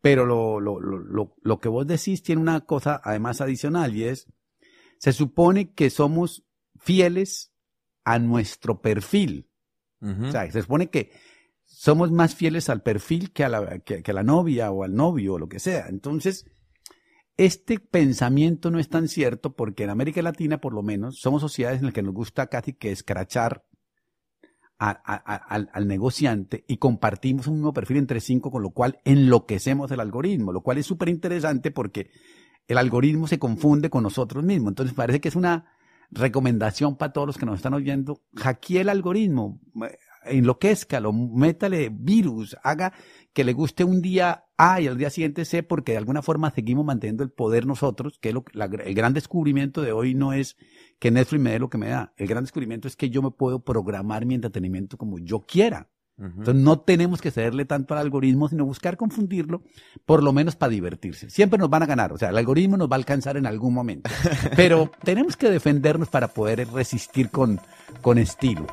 Pero 0.00 0.26
lo, 0.26 0.60
lo, 0.60 0.80
lo, 0.80 0.98
lo, 0.98 1.36
lo 1.40 1.60
que 1.60 1.68
vos 1.68 1.86
decís 1.86 2.22
tiene 2.22 2.40
una 2.40 2.60
cosa 2.62 3.00
además 3.02 3.40
adicional 3.40 3.94
y 3.96 4.04
es, 4.04 4.26
se 4.98 5.12
supone 5.12 5.72
que 5.72 5.90
somos 5.90 6.44
fieles 6.76 7.52
a 8.04 8.18
nuestro 8.18 8.80
perfil. 8.80 9.50
O 10.00 10.30
sea, 10.30 10.50
se 10.50 10.60
supone 10.60 10.90
que 10.90 11.12
somos 11.64 12.10
más 12.12 12.34
fieles 12.34 12.68
al 12.68 12.82
perfil 12.82 13.32
que 13.32 13.42
a 13.42 13.48
la, 13.48 13.78
que, 13.78 14.02
que 14.02 14.10
a 14.10 14.14
la 14.14 14.22
novia 14.22 14.70
o 14.70 14.84
al 14.84 14.94
novio 14.94 15.34
o 15.34 15.38
lo 15.38 15.48
que 15.48 15.58
sea. 15.58 15.86
Entonces, 15.88 16.44
este 17.38 17.80
pensamiento 17.80 18.70
no 18.70 18.78
es 18.78 18.90
tan 18.90 19.08
cierto 19.08 19.56
porque 19.56 19.84
en 19.84 19.90
América 19.90 20.20
Latina, 20.20 20.60
por 20.60 20.74
lo 20.74 20.82
menos, 20.82 21.20
somos 21.20 21.40
sociedades 21.40 21.78
en 21.78 21.86
las 21.86 21.94
que 21.94 22.02
nos 22.02 22.12
gusta 22.12 22.48
casi 22.48 22.74
que 22.74 22.92
escrachar 22.92 23.64
al 24.92 25.88
negociante 25.88 26.64
y 26.68 26.76
compartimos 26.76 27.46
un 27.46 27.54
mismo 27.54 27.72
perfil 27.72 27.98
entre 27.98 28.20
cinco, 28.20 28.50
con 28.50 28.62
lo 28.62 28.70
cual 28.70 29.00
enloquecemos 29.04 29.90
el 29.90 30.00
algoritmo, 30.00 30.52
lo 30.52 30.62
cual 30.62 30.78
es 30.78 30.86
súper 30.86 31.08
interesante 31.08 31.70
porque 31.70 32.10
el 32.68 32.78
algoritmo 32.78 33.26
se 33.26 33.38
confunde 33.38 33.90
con 33.90 34.02
nosotros 34.02 34.44
mismos. 34.44 34.72
Entonces 34.72 34.94
parece 34.94 35.20
que 35.20 35.28
es 35.28 35.36
una 35.36 35.66
recomendación 36.10 36.96
para 36.96 37.12
todos 37.12 37.26
los 37.26 37.38
que 37.38 37.46
nos 37.46 37.56
están 37.56 37.74
oyendo. 37.74 38.22
Hackee 38.36 38.80
el 38.80 38.88
algoritmo, 38.88 39.60
eh, 39.82 39.98
enloquezcalo, 40.24 41.12
métale 41.12 41.90
virus, 41.92 42.56
haga 42.62 42.92
que 43.34 43.44
le 43.44 43.52
guste 43.52 43.84
un 43.84 44.00
día 44.00 44.44
A 44.56 44.80
y 44.80 44.86
al 44.86 44.96
día 44.96 45.10
siguiente 45.10 45.44
C, 45.44 45.62
porque 45.62 45.92
de 45.92 45.98
alguna 45.98 46.22
forma 46.22 46.50
seguimos 46.52 46.84
manteniendo 46.86 47.22
el 47.24 47.30
poder 47.30 47.66
nosotros, 47.66 48.18
que 48.20 48.28
es 48.30 48.34
lo, 48.34 48.44
la- 48.52 48.64
el 48.66 48.94
gran 48.94 49.12
descubrimiento 49.12 49.82
de 49.82 49.92
hoy 49.92 50.14
no 50.14 50.32
es 50.32 50.56
que 51.00 51.10
Netflix 51.10 51.42
me 51.42 51.50
dé 51.50 51.58
lo 51.58 51.68
que 51.68 51.76
me 51.76 51.88
da. 51.88 52.14
El 52.16 52.28
gran 52.28 52.44
descubrimiento 52.44 52.88
es 52.88 52.96
que 52.96 53.10
yo 53.10 53.20
me 53.20 53.30
puedo 53.32 53.58
programar 53.64 54.24
mi 54.24 54.34
entretenimiento 54.36 54.96
como 54.96 55.18
yo 55.18 55.40
quiera. 55.40 55.90
Entonces 56.16 56.54
no 56.54 56.78
tenemos 56.78 57.20
que 57.20 57.32
cederle 57.32 57.64
tanto 57.64 57.92
al 57.92 57.98
algoritmo, 57.98 58.48
sino 58.48 58.64
buscar 58.64 58.96
confundirlo, 58.96 59.64
por 60.06 60.22
lo 60.22 60.32
menos 60.32 60.54
para 60.54 60.70
divertirse. 60.70 61.28
Siempre 61.28 61.58
nos 61.58 61.68
van 61.68 61.82
a 61.82 61.86
ganar, 61.86 62.12
o 62.12 62.18
sea, 62.18 62.28
el 62.28 62.38
algoritmo 62.38 62.76
nos 62.76 62.88
va 62.88 62.94
a 62.94 62.98
alcanzar 62.98 63.36
en 63.36 63.46
algún 63.46 63.74
momento. 63.74 64.08
Pero 64.54 64.92
tenemos 65.02 65.36
que 65.36 65.50
defendernos 65.50 66.08
para 66.10 66.28
poder 66.28 66.68
resistir 66.68 67.30
con, 67.30 67.58
con 68.00 68.18
estilo. 68.18 68.64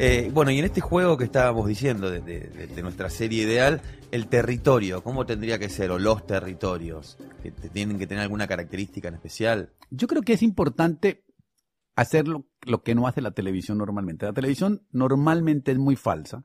Eh, 0.00 0.30
bueno, 0.32 0.52
y 0.52 0.58
en 0.60 0.64
este 0.64 0.80
juego 0.80 1.16
que 1.16 1.24
estábamos 1.24 1.66
diciendo 1.66 2.08
de, 2.08 2.80
nuestra 2.82 3.10
serie 3.10 3.42
ideal, 3.42 3.82
el 4.12 4.28
territorio, 4.28 5.02
¿cómo 5.02 5.26
tendría 5.26 5.58
que 5.58 5.68
ser? 5.68 5.90
O 5.90 5.98
los 5.98 6.24
territorios, 6.24 7.18
que 7.42 7.50
tienen 7.50 7.98
que 7.98 8.06
tener 8.06 8.22
alguna 8.22 8.46
característica 8.46 9.08
en 9.08 9.14
especial. 9.14 9.72
Yo 9.90 10.06
creo 10.06 10.22
que 10.22 10.34
es 10.34 10.42
importante 10.42 11.24
hacer 11.96 12.28
lo, 12.28 12.46
lo 12.62 12.84
que 12.84 12.94
no 12.94 13.08
hace 13.08 13.20
la 13.20 13.32
televisión 13.32 13.78
normalmente. 13.78 14.26
La 14.26 14.32
televisión 14.32 14.86
normalmente 14.92 15.72
es 15.72 15.78
muy 15.78 15.96
falsa 15.96 16.44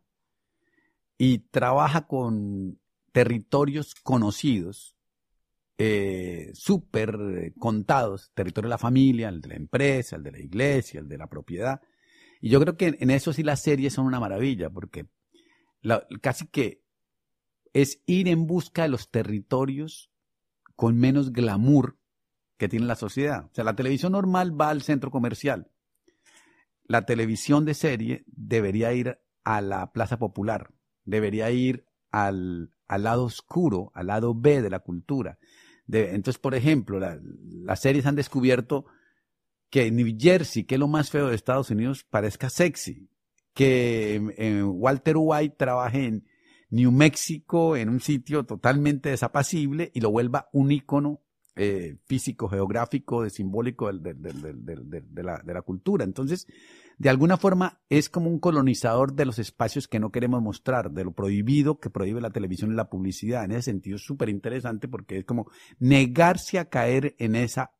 y 1.19 1.38
trabaja 1.50 2.07
con 2.07 2.79
territorios 3.12 3.93
conocidos, 3.93 4.95
eh, 5.77 6.50
súper 6.55 7.15
eh, 7.38 7.53
contados, 7.60 8.31
territorio 8.33 8.67
de 8.67 8.74
la 8.74 8.77
familia, 8.79 9.29
el 9.29 9.41
de 9.41 9.50
la 9.50 9.55
empresa, 9.55 10.15
el 10.15 10.24
de 10.24 10.31
la 10.31 10.39
iglesia, 10.39 11.00
el 11.00 11.07
de 11.07 11.17
la 11.19 11.27
propiedad. 11.27 11.79
Y 12.43 12.50
yo 12.50 12.59
creo 12.59 12.75
que 12.75 12.97
en, 13.00 13.09
eso 13.09 13.31
sí 13.31 13.41
las 13.41 13.62
series 13.62 13.93
son 13.93 14.05
una 14.05 14.19
maravilla, 14.19 14.69
porque 14.69 15.07
casi 16.21 16.45
que 16.47 16.83
es 17.71 18.03
ir 18.05 18.27
en 18.27 18.47
busca 18.47 18.81
de 18.81 18.89
los 18.89 19.09
territorios 19.09 20.12
con 20.75 20.97
menos 20.97 21.31
glamour 21.31 21.97
que 22.57 22.67
tiene 22.67 22.85
la 22.85 22.97
sociedad. 22.97 23.45
O 23.45 23.55
sea, 23.55 23.63
la 23.63 23.77
televisión 23.77 24.12
normal 24.12 24.59
va 24.59 24.71
al 24.71 24.81
centro 24.81 25.09
comercial. 25.09 25.71
La 26.83 27.05
televisión 27.05 27.63
de 27.63 27.75
serie 27.75 28.25
debería 28.27 28.91
ir 28.91 29.21
a 29.45 29.62
la 29.62 29.93
plaza 29.93 30.19
popular, 30.19 30.73
debería 31.05 31.50
ir 31.50 31.85
al, 32.12 32.71
al 32.89 33.03
lado 33.03 33.23
oscuro, 33.23 33.93
al 33.95 34.07
lado 34.07 34.35
B 34.35 34.62
de 34.62 34.69
la 34.69 34.79
cultura. 34.79 35.39
De- 35.88 36.13
entonces, 36.13 36.41
por 36.41 36.55
ejemplo, 36.55 37.00
la- 37.00 37.21
las 37.21 37.79
series 37.79 38.05
han 38.05 38.15
descubierto 38.17 38.85
que 39.74 39.89
New 39.89 40.15
Jersey, 40.20 40.65
que 40.65 40.75
es 40.75 40.80
lo 40.80 40.88
más 40.88 41.10
feo 41.10 41.30
de 41.30 41.36
Estados 41.36 41.72
Unidos, 41.72 42.06
parezca 42.08 42.51
sexy. 42.51 43.10
Que 43.56 44.22
eh, 44.38 44.62
Walter 44.62 45.15
White 45.18 45.56
trabaje 45.58 46.06
en 46.06 46.27
New 46.70 46.92
México, 46.92 47.75
en 47.75 47.89
un 47.89 48.00
sitio 48.00 48.44
totalmente 48.44 49.10
desapacible, 49.10 49.89
y 49.96 50.00
lo 50.00 50.12
vuelva 50.12 50.48
un 50.53 50.72
ícono 50.72 51.22
eh, 51.56 51.98
físico, 52.06 52.48
geográfico, 52.50 53.24
de 53.24 53.32
simbólico 53.32 53.92
de, 53.92 54.13
la, 55.24 55.42
de 55.44 55.53
la 55.56 55.62
cultura. 55.63 56.03
Entonces, 56.03 56.46
de 57.00 57.10
alguna 57.10 57.38
forma, 57.38 57.82
es 57.89 58.10
como 58.10 58.30
un 58.30 58.38
colonizador 58.38 59.15
de 59.15 59.25
los 59.25 59.39
espacios 59.39 59.88
que 59.88 60.00
no 60.00 60.12
queremos 60.12 60.39
mostrar, 60.39 60.92
de 60.92 61.03
lo 61.03 61.13
prohibido 61.13 61.80
que 61.80 61.89
prohíbe 61.89 62.22
la 62.22 62.30
televisión 62.30 62.72
y 62.72 62.75
la 62.75 62.92
publicidad. 62.92 63.44
En 63.44 63.53
ese 63.53 63.72
sentido, 63.72 63.96
es 63.96 64.03
súper 64.03 64.30
interesante 64.30 64.88
porque 64.88 65.18
es 65.18 65.25
como 65.25 65.50
negarse 65.80 66.60
a 66.60 66.70
caer 66.70 67.15
en 67.18 67.36
esa 67.36 67.72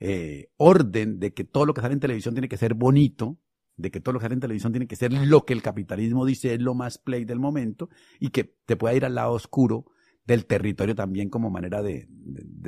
eh, 0.00 0.50
orden 0.56 1.18
de 1.18 1.32
que 1.32 1.44
todo 1.44 1.66
lo 1.66 1.74
que 1.74 1.80
sale 1.80 1.94
en 1.94 2.00
televisión 2.00 2.34
tiene 2.34 2.48
que 2.48 2.56
ser 2.56 2.74
bonito, 2.74 3.38
de 3.76 3.90
que 3.90 4.00
todo 4.00 4.12
lo 4.12 4.18
que 4.18 4.24
sale 4.24 4.34
en 4.34 4.40
televisión 4.40 4.72
tiene 4.72 4.86
que 4.86 4.96
ser 4.96 5.12
lo 5.12 5.44
que 5.44 5.52
el 5.52 5.62
capitalismo 5.62 6.26
dice 6.26 6.54
es 6.54 6.60
lo 6.60 6.74
más 6.74 6.98
play 6.98 7.24
del 7.24 7.38
momento 7.38 7.88
y 8.18 8.30
que 8.30 8.56
te 8.66 8.76
pueda 8.76 8.94
ir 8.94 9.04
al 9.04 9.14
lado 9.14 9.32
oscuro 9.32 9.86
del 10.24 10.46
territorio 10.46 10.94
también 10.94 11.30
como 11.30 11.48
manera 11.50 11.82
de, 11.82 12.06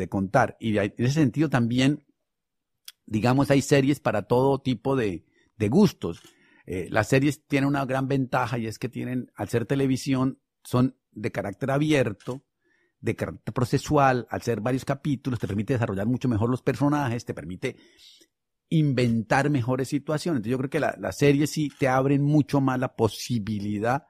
contar. 0.08 0.56
Y 0.60 0.78
en 0.78 0.94
ese 0.96 1.20
sentido 1.20 1.50
también, 1.50 2.06
digamos, 3.06 3.50
hay 3.50 3.60
series 3.60 4.00
para 4.00 4.22
todo 4.22 4.60
tipo 4.60 4.96
de, 4.96 5.26
de 5.56 5.68
gustos. 5.68 6.22
Eh, 6.64 6.88
las 6.90 7.08
series 7.08 7.46
tienen 7.46 7.68
una 7.68 7.84
gran 7.84 8.08
ventaja 8.08 8.56
y 8.58 8.66
es 8.66 8.78
que 8.78 8.88
tienen, 8.88 9.30
al 9.34 9.48
ser 9.48 9.66
televisión, 9.66 10.40
son 10.64 10.96
de 11.12 11.30
carácter 11.30 11.70
abierto, 11.70 12.44
de 13.00 13.16
carácter 13.16 13.52
procesual, 13.54 14.26
al 14.30 14.42
ser 14.42 14.60
varios 14.60 14.84
capítulos, 14.84 15.38
te 15.40 15.46
permite 15.46 15.72
desarrollar 15.72 16.06
mucho 16.06 16.28
mejor 16.28 16.50
los 16.50 16.62
personajes, 16.62 17.24
te 17.24 17.34
permite 17.34 17.76
inventar 18.68 19.50
mejores 19.50 19.88
situaciones. 19.88 20.38
Entonces, 20.38 20.50
yo 20.52 20.58
creo 20.58 20.70
que 20.70 20.80
la- 20.80 20.96
las 20.98 21.16
series 21.18 21.50
sí 21.50 21.70
te 21.78 21.88
abren 21.88 22.22
mucho 22.22 22.60
más 22.60 22.78
la 22.78 22.94
posibilidad 22.94 24.04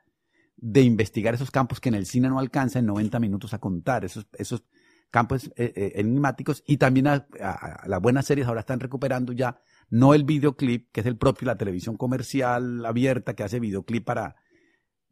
de 0.57 0.83
investigar 0.83 1.35
esos 1.35 1.51
campos 1.51 1.81
que 1.81 1.89
en 1.89 1.95
el 1.95 2.05
cine 2.07 2.29
no 2.29 2.39
alcanza 2.39 2.79
en 2.79 2.87
90 2.87 3.19
minutos 3.19 3.55
a 3.55 3.59
contar, 3.59 4.05
esos, 4.05 4.27
esos 4.35 4.65
campos 5.11 5.47
eh, 5.57 5.73
eh, 5.75 5.93
enigmáticos 5.97 6.63
y 6.67 6.77
también 6.77 7.07
a- 7.07 7.27
a 7.41 7.89
las 7.89 8.01
buenas 8.01 8.27
series 8.27 8.47
ahora 8.47 8.61
están 8.61 8.79
recuperando 8.81 9.33
ya 9.33 9.61
no 9.89 10.15
el 10.15 10.25
videoclip, 10.25 10.91
que 10.93 11.01
es 11.01 11.07
el 11.07 11.17
propio 11.17 11.47
la 11.47 11.57
televisión 11.57 11.97
comercial 11.97 12.85
abierta 12.85 13.35
que 13.35 13.43
hace 13.43 13.59
videoclip 13.59 14.05
para 14.05 14.37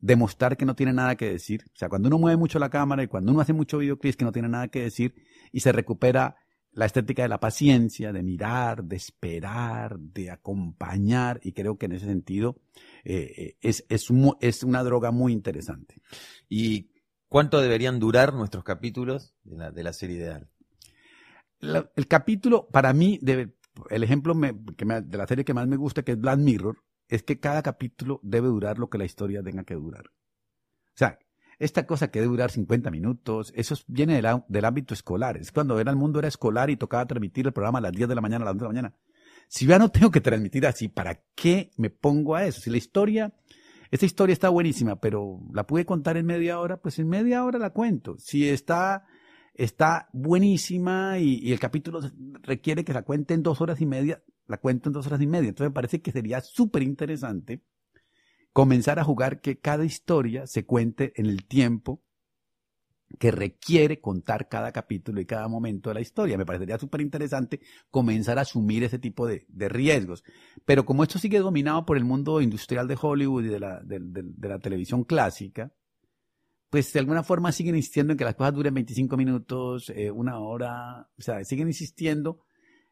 demostrar 0.00 0.56
que 0.56 0.64
no 0.64 0.74
tiene 0.76 0.92
nada 0.92 1.16
que 1.16 1.30
decir. 1.30 1.64
O 1.66 1.76
sea, 1.76 1.88
cuando 1.88 2.08
uno 2.08 2.18
mueve 2.18 2.36
mucho 2.36 2.58
la 2.58 2.70
cámara 2.70 3.02
y 3.02 3.08
cuando 3.08 3.32
uno 3.32 3.40
hace 3.40 3.52
mucho 3.52 3.78
videoclip 3.78 4.14
que 4.16 4.24
no 4.24 4.32
tiene 4.32 4.48
nada 4.48 4.68
que 4.68 4.82
decir 4.82 5.14
y 5.52 5.60
se 5.60 5.72
recupera 5.72 6.36
la 6.72 6.84
estética 6.86 7.22
de 7.22 7.28
la 7.28 7.40
paciencia, 7.40 8.12
de 8.12 8.22
mirar, 8.22 8.84
de 8.84 8.96
esperar, 8.96 9.98
de 9.98 10.30
acompañar 10.30 11.40
y 11.42 11.52
creo 11.52 11.76
que 11.76 11.86
en 11.86 11.92
ese 11.92 12.06
sentido 12.06 12.60
eh, 13.04 13.32
eh, 13.36 13.56
es, 13.60 13.84
es, 13.88 14.10
una 14.62 14.82
droga 14.84 15.10
muy 15.10 15.32
interesante. 15.32 15.96
¿Y 16.48 16.90
cuánto 17.26 17.60
deberían 17.60 17.98
durar 17.98 18.34
nuestros 18.34 18.62
capítulos 18.64 19.34
de 19.42 19.56
la, 19.56 19.70
de 19.72 19.82
la 19.82 19.92
serie 19.92 20.16
ideal? 20.16 20.48
La- 21.60 21.90
el 21.96 22.06
capítulo, 22.06 22.68
para 22.68 22.92
mí, 22.92 23.18
debe- 23.22 23.54
el 23.90 24.04
ejemplo 24.04 24.34
me- 24.34 24.54
que 24.76 24.84
me- 24.84 25.00
de 25.02 25.18
la 25.18 25.26
serie 25.26 25.44
que 25.44 25.54
más 25.54 25.66
me 25.66 25.76
gusta, 25.76 26.02
que 26.04 26.12
es 26.12 26.20
Black 26.20 26.38
Mirror, 26.38 26.76
es 27.08 27.22
que 27.22 27.40
cada 27.40 27.62
capítulo 27.62 28.20
debe 28.22 28.48
durar 28.48 28.78
lo 28.78 28.88
que 28.88 28.98
la 28.98 29.04
historia 29.04 29.42
tenga 29.42 29.64
que 29.64 29.74
durar. 29.74 30.06
O 30.08 30.96
sea, 30.98 31.18
esta 31.58 31.86
cosa 31.86 32.10
que 32.10 32.20
debe 32.20 32.30
durar 32.30 32.50
50 32.50 32.90
minutos, 32.90 33.52
eso 33.56 33.74
es- 33.74 33.84
viene 33.88 34.14
del, 34.48 34.64
ámbito 34.64 34.94
escolar. 34.94 35.36
Es 35.36 35.50
cuando 35.50 35.78
era 35.80 35.90
el 35.90 35.96
mundo 35.96 36.18
era 36.18 36.28
escolar 36.28 36.70
y 36.70 36.76
tocaba 36.76 37.06
transmitir 37.06 37.46
el 37.46 37.52
programa 37.52 37.78
a 37.78 37.82
las 37.82 37.92
10 37.92 38.08
de 38.08 38.14
la 38.14 38.20
mañana, 38.20 38.42
a 38.42 38.46
las 38.46 38.52
11 38.52 38.62
de 38.62 38.68
la 38.68 38.72
mañana. 38.72 38.94
Si 39.48 39.66
ya 39.66 39.78
no 39.78 39.90
tengo 39.90 40.10
que 40.10 40.20
transmitir 40.20 40.66
así, 40.66 40.88
¿para 40.88 41.22
qué 41.34 41.70
me 41.76 41.90
pongo 41.90 42.36
a 42.36 42.44
eso? 42.44 42.60
Si 42.60 42.70
la 42.70 42.76
historia, 42.76 43.34
esta 43.90 44.06
historia 44.06 44.32
está 44.34 44.50
buenísima, 44.50 45.00
pero 45.00 45.40
la 45.52 45.66
pude 45.66 45.86
contar 45.86 46.16
en 46.16 46.26
media 46.26 46.60
hora, 46.60 46.76
pues 46.76 46.98
en 46.98 47.08
media 47.08 47.44
hora 47.44 47.58
la 47.58 47.70
cuento. 47.70 48.16
Si 48.18 48.48
está, 48.48 49.06
está 49.58 50.08
buenísima 50.12 51.18
y, 51.18 51.52
el 51.52 51.58
capítulo 51.58 52.00
requiere 52.42 52.84
que 52.84 52.92
la 52.94 53.02
cuente 53.02 53.34
en 53.34 53.42
dos 53.42 53.60
horas 53.60 53.80
y 53.80 53.86
media, 53.86 54.22
la 54.46 54.58
cuento 54.58 54.88
en 54.88 54.92
dos 54.92 55.06
horas 55.08 55.20
y 55.20 55.26
media. 55.26 55.48
Entonces 55.48 55.70
me 55.70 55.74
parece 55.74 56.00
que 56.00 56.12
sería 56.12 56.40
súper 56.40 56.84
interesante 56.84 57.62
comenzar 58.52 58.98
a 58.98 59.04
jugar 59.04 59.40
que 59.40 59.58
cada 59.58 59.84
historia 59.84 60.46
se 60.46 60.64
cuente 60.64 61.12
en 61.16 61.26
el 61.26 61.44
tiempo 61.44 62.02
que 63.18 63.30
requiere 63.30 64.00
contar 64.00 64.48
cada 64.48 64.70
capítulo 64.70 65.20
y 65.20 65.26
cada 65.26 65.48
momento 65.48 65.90
de 65.90 65.94
la 65.94 66.02
historia. 66.02 66.38
Me 66.38 66.46
parecería 66.46 66.78
súper 66.78 67.00
interesante 67.00 67.60
comenzar 67.90 68.38
a 68.38 68.42
asumir 68.42 68.84
ese 68.84 68.98
tipo 69.00 69.26
de, 69.26 69.44
de, 69.48 69.68
riesgos. 69.68 70.22
Pero 70.66 70.84
como 70.84 71.02
esto 71.02 71.18
sigue 71.18 71.40
dominado 71.40 71.84
por 71.84 71.96
el 71.96 72.04
mundo 72.04 72.40
industrial 72.40 72.86
de 72.86 72.98
Hollywood 73.00 73.44
y 73.44 73.48
de 73.48 73.60
la, 73.60 73.80
de 73.82 74.48
la 74.48 74.58
televisión 74.60 75.04
clásica, 75.04 75.72
pues 76.70 76.92
de 76.92 77.00
alguna 77.00 77.22
forma 77.22 77.52
siguen 77.52 77.76
insistiendo 77.76 78.12
en 78.12 78.18
que 78.18 78.24
las 78.24 78.34
cosas 78.34 78.54
duren 78.54 78.74
25 78.74 79.16
minutos, 79.16 79.90
eh, 79.90 80.10
una 80.10 80.38
hora, 80.38 81.08
o 81.18 81.22
sea, 81.22 81.44
siguen 81.44 81.68
insistiendo 81.68 82.40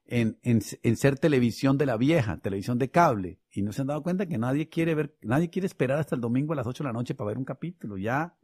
en, 0.06 0.38
en, 0.42 0.60
en, 0.82 0.96
ser 0.96 1.18
televisión 1.18 1.76
de 1.76 1.86
la 1.86 1.96
vieja, 1.96 2.38
televisión 2.38 2.78
de 2.78 2.90
cable, 2.90 3.40
y 3.50 3.62
no 3.62 3.72
se 3.72 3.82
han 3.82 3.88
dado 3.88 4.02
cuenta 4.02 4.26
que 4.26 4.38
nadie 4.38 4.68
quiere 4.68 4.94
ver, 4.94 5.16
nadie 5.20 5.50
quiere 5.50 5.66
esperar 5.66 5.98
hasta 5.98 6.14
el 6.14 6.20
domingo 6.20 6.52
a 6.52 6.56
las 6.56 6.66
8 6.66 6.84
de 6.84 6.88
la 6.88 6.92
noche 6.92 7.14
para 7.14 7.28
ver 7.28 7.38
un 7.38 7.44
capítulo, 7.44 7.98
ya 7.98 8.36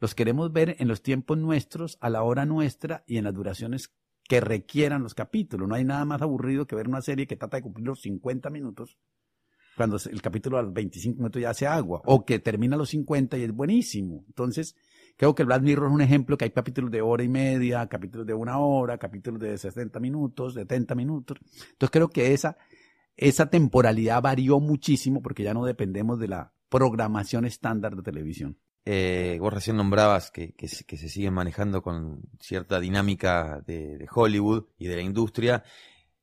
los 0.00 0.14
queremos 0.14 0.52
ver 0.52 0.76
en 0.78 0.86
los 0.86 1.02
tiempos 1.02 1.38
nuestros, 1.38 1.98
a 2.00 2.10
la 2.10 2.22
hora 2.22 2.46
nuestra 2.46 3.04
y 3.06 3.16
en 3.16 3.24
las 3.24 3.34
duraciones 3.34 3.92
que 4.28 4.40
requieran 4.40 5.02
los 5.02 5.14
capítulos. 5.14 5.68
No 5.68 5.74
hay 5.74 5.84
nada 5.84 6.04
más 6.04 6.22
aburrido 6.22 6.66
que 6.66 6.76
ver 6.76 6.86
una 6.86 7.02
serie 7.02 7.26
que 7.26 7.36
trata 7.36 7.56
de 7.56 7.62
cumplir 7.62 7.86
los 7.86 8.02
50 8.02 8.50
minutos 8.50 8.98
cuando 9.78 9.96
el 10.10 10.20
capítulo 10.20 10.58
a 10.58 10.62
los 10.62 10.72
25 10.74 11.16
minutos 11.16 11.40
ya 11.40 11.50
hace 11.50 11.66
agua, 11.66 12.02
o 12.04 12.26
que 12.26 12.40
termina 12.40 12.74
a 12.74 12.78
los 12.78 12.90
50 12.90 13.38
y 13.38 13.44
es 13.44 13.52
buenísimo. 13.52 14.24
Entonces, 14.26 14.76
creo 15.16 15.34
que 15.34 15.42
el 15.42 15.46
Black 15.46 15.62
Mirror 15.62 15.88
es 15.88 15.94
un 15.94 16.02
ejemplo 16.02 16.36
que 16.36 16.44
hay 16.44 16.50
capítulos 16.50 16.90
de 16.90 17.00
hora 17.00 17.22
y 17.22 17.28
media, 17.28 17.86
capítulos 17.86 18.26
de 18.26 18.34
una 18.34 18.58
hora, 18.58 18.98
capítulos 18.98 19.40
de 19.40 19.56
60 19.56 19.98
minutos, 20.00 20.54
de 20.54 20.66
30 20.66 20.94
minutos. 20.96 21.38
Entonces, 21.70 21.90
creo 21.90 22.08
que 22.08 22.34
esa, 22.34 22.58
esa 23.16 23.48
temporalidad 23.48 24.20
varió 24.20 24.60
muchísimo 24.60 25.22
porque 25.22 25.44
ya 25.44 25.54
no 25.54 25.64
dependemos 25.64 26.18
de 26.18 26.28
la 26.28 26.52
programación 26.68 27.44
estándar 27.44 27.94
de 27.96 28.02
televisión. 28.02 28.58
Eh, 28.84 29.38
vos 29.40 29.52
recién 29.52 29.76
nombrabas 29.76 30.30
que, 30.30 30.54
que, 30.54 30.66
se 30.66 31.08
siguen 31.08 31.34
manejando 31.34 31.82
con 31.82 32.22
cierta 32.40 32.80
dinámica 32.80 33.62
de 33.66 34.06
Hollywood 34.12 34.64
y 34.76 34.88
de 34.88 34.96
la 34.96 35.02
industria. 35.02 35.62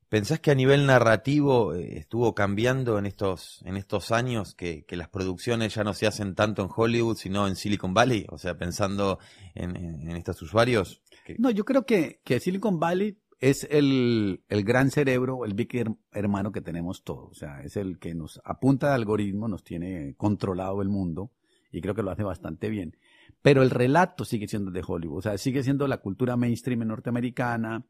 ¿Pensás 0.09 0.39
que 0.39 0.51
a 0.51 0.55
nivel 0.55 0.85
narrativo 0.85 1.73
eh, 1.73 1.97
estuvo 1.97 2.35
cambiando 2.35 2.99
en 2.99 3.05
estos, 3.05 3.61
en 3.65 3.75
estos 3.75 4.11
años 4.11 4.53
que, 4.53 4.85
las 4.91 5.09
producciones 5.09 5.73
ya 5.73 5.83
no 5.83 5.93
se 5.93 6.07
hacen 6.07 6.35
tanto 6.35 6.61
en 6.61 6.69
Hollywood, 6.73 7.17
sino 7.17 7.47
en 7.47 7.55
Silicon 7.55 7.93
Valley? 7.93 8.25
O 8.29 8.37
sea, 8.37 8.57
pensando 8.57 9.19
en, 9.55 10.09
estos 10.11 10.41
usuarios. 10.41 11.01
No, 11.37 11.49
yo 11.49 11.65
creo 11.65 11.85
que, 11.85 12.21
que 12.23 12.39
Silicon 12.39 12.79
Valley 12.79 13.17
es 13.39 13.67
el, 13.69 14.43
el, 14.47 14.63
gran 14.63 14.91
cerebro, 14.91 15.43
el 15.43 15.55
big 15.55 15.69
hermano 16.11 16.51
que 16.51 16.61
tenemos 16.61 17.03
todos. 17.03 17.31
O 17.31 17.33
sea, 17.33 17.61
es 17.63 17.75
el 17.75 17.97
que 17.97 18.13
nos 18.13 18.39
apunta 18.45 18.93
al 18.93 19.01
algoritmo, 19.01 19.47
nos 19.47 19.63
tiene 19.63 20.15
controlado 20.17 20.81
el 20.81 20.89
mundo 20.89 21.31
y 21.71 21.81
creo 21.81 21.95
que 21.95 22.03
lo 22.03 22.11
hace 22.11 22.23
bastante 22.23 22.69
bien. 22.69 22.95
Pero 23.41 23.61
el 23.61 23.69
relato 23.69 24.23
sigue 24.23 24.47
siendo 24.47 24.71
de 24.71 24.83
Hollywood, 24.85 25.19
o 25.19 25.21
sea, 25.21 25.37
sigue 25.37 25.61
siendo 25.63 25.87
la 25.87 25.97
cultura 25.97 26.37
mainstream 26.37 26.87
norteamericana, 26.87 27.85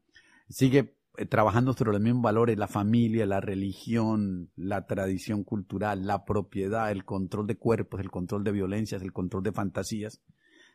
sigue 0.48 0.96
trabajando 1.28 1.72
sobre 1.72 1.92
los 1.92 2.00
mismos 2.00 2.22
valores, 2.22 2.58
la 2.58 2.68
familia, 2.68 3.26
la 3.26 3.40
religión, 3.40 4.50
la 4.56 4.86
tradición 4.86 5.44
cultural, 5.44 6.06
la 6.06 6.24
propiedad, 6.24 6.90
el 6.90 7.04
control 7.04 7.46
de 7.46 7.56
cuerpos, 7.56 8.00
el 8.00 8.10
control 8.10 8.44
de 8.44 8.52
violencias, 8.52 9.02
el 9.02 9.12
control 9.12 9.42
de 9.42 9.52
fantasías, 9.52 10.20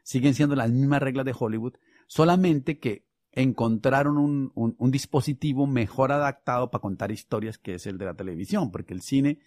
siguen 0.04 0.34
siendo 0.34 0.56
las 0.56 0.72
mismas 0.72 1.02
reglas 1.02 1.26
de 1.26 1.36
Hollywood, 1.38 1.74
solamente 2.08 2.80
que 2.80 3.06
encontraron 3.34 4.18
un, 4.18 4.52
un, 4.56 4.76
un 4.78 4.92
dispositivo 4.92 5.68
mejor 5.68 6.12
adaptado 6.12 6.70
para 6.70 6.82
contar 6.82 7.12
historias 7.12 7.58
que 7.58 7.76
es 7.76 7.86
el 7.86 7.98
de 7.98 8.06
la 8.06 8.14
televisión, 8.14 8.72
porque 8.72 8.94
el 8.94 9.02
cine 9.02 9.40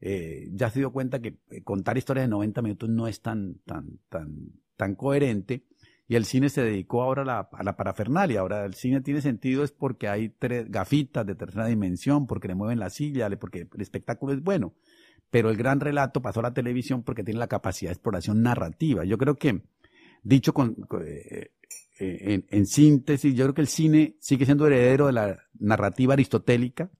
eh, 0.00 0.48
ya 0.52 0.70
se 0.70 0.78
dio 0.80 0.92
cuenta 0.92 1.20
que 1.20 1.38
eh, 1.50 1.62
contar 1.62 1.98
historias 1.98 2.24
de 2.24 2.30
90 2.30 2.62
minutos 2.62 2.88
no 2.88 3.06
es 3.06 3.20
tan, 3.20 3.56
tan, 3.66 3.98
tan, 4.08 4.52
tan 4.76 4.94
coherente 4.94 5.64
y 6.10 6.16
el 6.16 6.24
cine 6.24 6.48
se 6.48 6.64
dedicó 6.64 7.04
ahora 7.04 7.22
a 7.22 7.24
la, 7.24 7.48
a 7.52 7.62
la, 7.62 7.76
parafernalia. 7.76 8.40
Ahora 8.40 8.64
el 8.64 8.74
cine 8.74 9.00
tiene 9.00 9.20
sentido 9.20 9.62
es 9.62 9.70
porque 9.70 10.08
hay 10.08 10.30
tres 10.30 10.68
gafitas 10.68 11.24
de 11.24 11.36
tercera 11.36 11.66
dimensión, 11.66 12.26
porque 12.26 12.48
le 12.48 12.56
mueven 12.56 12.80
la 12.80 12.90
silla, 12.90 13.30
porque 13.38 13.68
el 13.72 13.80
espectáculo 13.80 14.32
es 14.32 14.42
bueno. 14.42 14.74
Pero 15.30 15.50
el 15.50 15.56
gran 15.56 15.78
relato 15.78 16.20
pasó 16.20 16.40
a 16.40 16.42
la 16.42 16.52
televisión 16.52 17.04
porque 17.04 17.22
tiene 17.22 17.38
la 17.38 17.46
capacidad 17.46 17.90
de 17.90 17.92
exploración 17.92 18.42
narrativa. 18.42 19.04
Yo 19.04 19.18
creo 19.18 19.36
que, 19.36 19.62
dicho 20.24 20.52
con, 20.52 20.74
eh, 21.06 21.52
eh, 22.00 22.42
en, 22.50 22.66
síntesis, 22.66 23.32
yo 23.32 23.44
creo 23.44 23.54
que 23.54 23.60
el 23.60 23.68
cine 23.68 24.16
sigue 24.18 24.46
siendo 24.46 24.66
heredero 24.66 25.06
de 25.06 25.12
la 25.12 25.44
narrativa 25.60 26.14
aristotélica, 26.14 26.90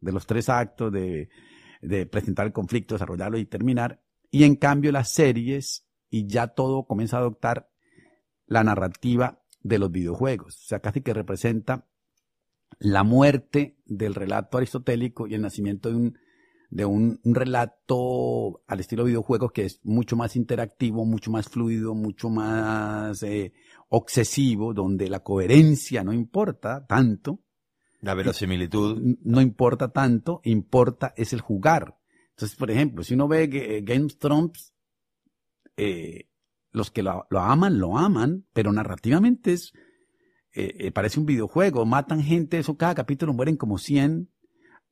de 0.00 0.12
los 0.12 0.26
tres 0.26 0.48
actos, 0.48 0.90
de 0.90 2.06
presentar 2.06 2.46
el 2.46 2.54
conflicto, 2.54 2.94
desarrollarlo 2.94 3.36
y 3.36 3.44
terminar. 3.44 4.00
Y 4.30 4.44
en 4.44 4.56
cambio 4.56 4.90
las 4.90 5.12
series, 5.12 5.86
y 6.08 6.26
ya 6.26 6.46
todo 6.46 6.86
comienza 6.86 7.18
a 7.18 7.20
adoptar 7.20 7.68
la 8.48 8.64
narrativa 8.64 9.40
de 9.62 9.78
los 9.78 9.90
videojuegos. 9.92 10.56
O 10.56 10.66
sea, 10.66 10.80
casi 10.80 11.02
que 11.02 11.14
representa 11.14 11.86
la 12.80 13.04
muerte 13.04 13.76
del 13.86 14.14
relato 14.14 14.58
aristotélico 14.58 15.26
y 15.26 15.34
el 15.34 15.42
nacimiento 15.42 15.88
de 15.90 15.94
un, 15.96 16.18
de 16.70 16.84
un, 16.84 17.20
un, 17.22 17.34
relato 17.34 18.62
al 18.66 18.80
estilo 18.80 19.04
videojuegos 19.04 19.52
que 19.52 19.64
es 19.64 19.80
mucho 19.84 20.16
más 20.16 20.36
interactivo, 20.36 21.04
mucho 21.04 21.30
más 21.30 21.48
fluido, 21.48 21.94
mucho 21.94 22.30
más 22.30 23.22
eh, 23.22 23.52
obsesivo, 23.88 24.74
donde 24.74 25.08
la 25.08 25.20
coherencia 25.20 26.04
no 26.04 26.12
importa 26.12 26.86
tanto. 26.86 27.40
La 28.00 28.14
verosimilitud. 28.14 29.16
No 29.22 29.40
importa 29.40 29.88
tanto, 29.88 30.40
importa 30.44 31.14
es 31.16 31.32
el 31.32 31.40
jugar. 31.40 31.98
Entonces, 32.30 32.56
por 32.56 32.70
ejemplo, 32.70 33.02
si 33.02 33.14
uno 33.14 33.26
ve 33.26 33.82
Game 33.82 34.04
of 34.04 34.16
Thrones, 34.18 34.72
eh, 35.76 36.28
los 36.72 36.90
que 36.90 37.02
lo, 37.02 37.26
aman, 37.30 37.78
lo 37.78 37.98
aman, 37.98 38.44
pero 38.52 38.72
narrativamente 38.72 39.52
es, 39.52 39.72
eh, 40.54 40.74
eh, 40.78 40.92
parece 40.92 41.20
un 41.20 41.26
videojuego, 41.26 41.86
matan 41.86 42.22
gente, 42.22 42.58
eso 42.58 42.76
cada 42.76 42.94
capítulo 42.94 43.32
mueren 43.32 43.56
como 43.56 43.78
100, 43.78 44.28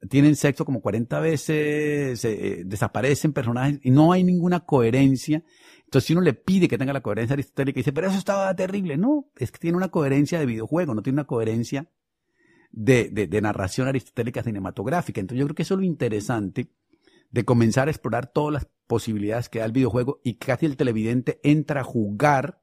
tienen 0.09 0.37
sexo 0.37 0.65
como 0.65 0.81
40 0.81 1.21
veces, 1.21 2.25
eh, 2.25 2.63
desaparecen 2.65 3.33
personajes 3.33 3.81
y 3.83 3.91
no 3.91 4.13
hay 4.13 4.25
ninguna 4.25 4.61
coherencia. 4.61 5.43
Entonces 5.85 6.07
si 6.07 6.13
uno 6.13 6.23
le 6.23 6.35
pide 6.35 6.69
que 6.69 6.79
tenga 6.79 6.93
la 6.93 7.01
coherencia 7.01 7.35
aristotélica 7.35 7.79
dice, 7.79 7.93
pero 7.93 8.09
eso 8.09 8.19
estaba 8.19 8.55
terrible, 8.55 8.97
no, 8.97 9.31
es 9.37 9.51
que 9.51 9.59
tiene 9.59 9.77
una 9.77 9.89
coherencia 9.89 10.39
de 10.39 10.47
videojuego, 10.47 10.95
no 10.95 11.03
tiene 11.03 11.17
una 11.17 11.27
coherencia 11.27 11.91
de, 12.73 13.09
de, 13.11 13.27
de 13.27 13.41
narración 13.41 13.89
aristotélica 13.89 14.43
cinematográfica. 14.43 15.21
Entonces 15.21 15.41
yo 15.41 15.47
creo 15.47 15.55
que 15.55 15.63
eso 15.63 15.75
es 15.75 15.81
lo 15.81 15.87
interesante 15.87 16.69
de 17.31 17.45
comenzar 17.45 17.89
a 17.89 17.91
explorar 17.91 18.27
todas 18.33 18.53
las 18.53 18.69
posibilidades 18.87 19.49
que 19.49 19.59
da 19.59 19.65
el 19.65 19.73
videojuego 19.73 20.21
y 20.23 20.35
casi 20.35 20.67
el 20.67 20.77
televidente 20.77 21.41
entra 21.43 21.81
a 21.81 21.85
jugar 21.85 22.63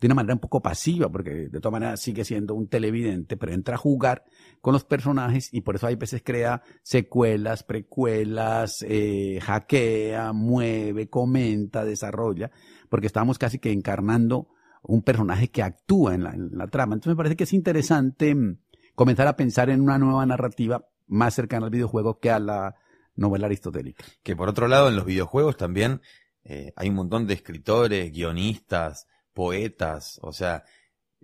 de 0.00 0.06
una 0.06 0.14
manera 0.14 0.34
un 0.34 0.40
poco 0.40 0.62
pasiva, 0.62 1.08
porque 1.10 1.48
de 1.48 1.60
todas 1.60 1.72
maneras 1.72 2.00
sigue 2.00 2.24
siendo 2.24 2.54
un 2.54 2.68
televidente, 2.68 3.36
pero 3.36 3.52
entra 3.52 3.74
a 3.74 3.78
jugar 3.78 4.24
con 4.60 4.72
los 4.72 4.84
personajes 4.84 5.52
y 5.52 5.62
por 5.62 5.74
eso 5.74 5.88
hay 5.88 5.96
veces 5.96 6.22
crea 6.24 6.62
secuelas, 6.82 7.64
precuelas, 7.64 8.84
eh, 8.86 9.40
hackea, 9.42 10.32
mueve, 10.32 11.08
comenta, 11.08 11.84
desarrolla, 11.84 12.52
porque 12.88 13.08
estamos 13.08 13.38
casi 13.38 13.58
que 13.58 13.72
encarnando 13.72 14.48
un 14.82 15.02
personaje 15.02 15.50
que 15.50 15.64
actúa 15.64 16.14
en 16.14 16.22
la, 16.22 16.30
en 16.30 16.56
la 16.56 16.68
trama. 16.68 16.94
Entonces 16.94 17.14
me 17.14 17.16
parece 17.16 17.36
que 17.36 17.44
es 17.44 17.52
interesante 17.52 18.34
mm, 18.34 18.58
comenzar 18.94 19.26
a 19.26 19.36
pensar 19.36 19.68
en 19.68 19.80
una 19.80 19.98
nueva 19.98 20.24
narrativa 20.26 20.88
más 21.08 21.34
cercana 21.34 21.66
al 21.66 21.72
videojuego 21.72 22.20
que 22.20 22.30
a 22.30 22.38
la 22.38 22.76
novela 23.18 23.46
aristotélica. 23.46 24.04
Que 24.22 24.36
por 24.36 24.48
otro 24.48 24.68
lado, 24.68 24.88
en 24.88 24.96
los 24.96 25.04
videojuegos 25.04 25.56
también 25.56 26.00
eh, 26.44 26.72
hay 26.76 26.88
un 26.88 26.94
montón 26.94 27.26
de 27.26 27.34
escritores, 27.34 28.12
guionistas, 28.12 29.06
poetas, 29.34 30.18
o 30.22 30.32
sea, 30.32 30.64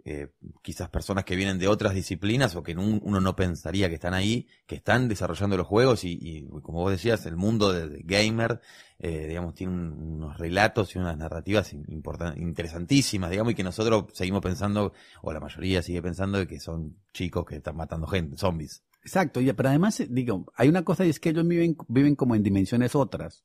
eh, 0.04 0.28
quizás 0.61 0.90
personas 0.90 1.24
que 1.24 1.37
vienen 1.37 1.59
de 1.59 1.68
otras 1.68 1.94
disciplinas 1.94 2.57
o 2.57 2.62
que 2.62 2.76
uno 2.76 3.20
no 3.20 3.37
pensaría 3.37 3.88
que 3.88 3.94
están 3.94 4.12
ahí, 4.12 4.48
que 4.66 4.74
están 4.74 5.09
desarrollando 5.09 5.57
los 5.57 5.66
juegos 5.66 6.04
y, 6.04 6.18
y 6.20 6.48
como 6.62 6.80
vos 6.80 6.90
decías, 6.90 7.24
el 7.26 7.37
mundo 7.37 7.72
de, 7.72 8.02
gamer, 8.04 8.61
eh, 8.98 9.26
digamos, 9.28 9.54
tiene 9.54 9.72
un, 9.72 9.92
unos 9.92 10.37
relatos 10.37 10.94
y 10.94 10.98
unas 10.98 11.16
narrativas 11.16 11.72
interesantísimas, 11.72 13.30
digamos, 13.30 13.52
y 13.52 13.54
que 13.54 13.64
nosotros 13.64 14.07
seguimos 14.12 14.42
pensando, 14.42 14.92
o 15.22 15.33
la 15.33 15.40
mayoría 15.40 15.80
sigue 15.80 16.02
pensando 16.02 16.44
que 16.46 16.59
son 16.59 16.96
chicos 17.12 17.44
que 17.46 17.57
están 17.57 17.76
matando 17.76 18.07
gente, 18.07 18.37
zombies. 18.37 18.83
Exacto, 19.04 19.40
y, 19.40 19.52
pero 19.52 19.68
además, 19.68 20.02
digo, 20.08 20.46
hay 20.56 20.68
una 20.68 20.82
cosa 20.82 21.04
y 21.04 21.10
es 21.10 21.20
que 21.20 21.28
ellos 21.28 21.46
viven, 21.46 21.76
viven 21.88 22.16
como 22.16 22.34
en 22.34 22.42
dimensiones 22.42 22.94
otras. 22.94 23.44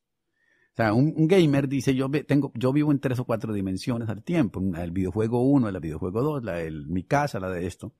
O 0.71 0.75
sea, 0.75 0.93
un, 0.93 1.27
gamer 1.27 1.67
dice, 1.67 1.93
yo 1.93 2.09
tengo, 2.25 2.53
yo 2.55 2.71
vivo 2.71 2.93
en 2.93 2.99
tres 2.99 3.19
o 3.19 3.25
cuatro 3.25 3.51
dimensiones 3.53 4.07
al 4.07 4.23
tiempo. 4.23 4.61
El 4.77 4.91
videojuego 4.91 5.41
1, 5.41 5.67
el 5.67 5.79
videojuego 5.81 6.21
2, 6.21 6.43
la 6.45 6.53
de 6.53 6.71
mi 6.71 7.03
casa, 7.03 7.41
la 7.41 7.49
de 7.49 7.67
esto. 7.67 7.93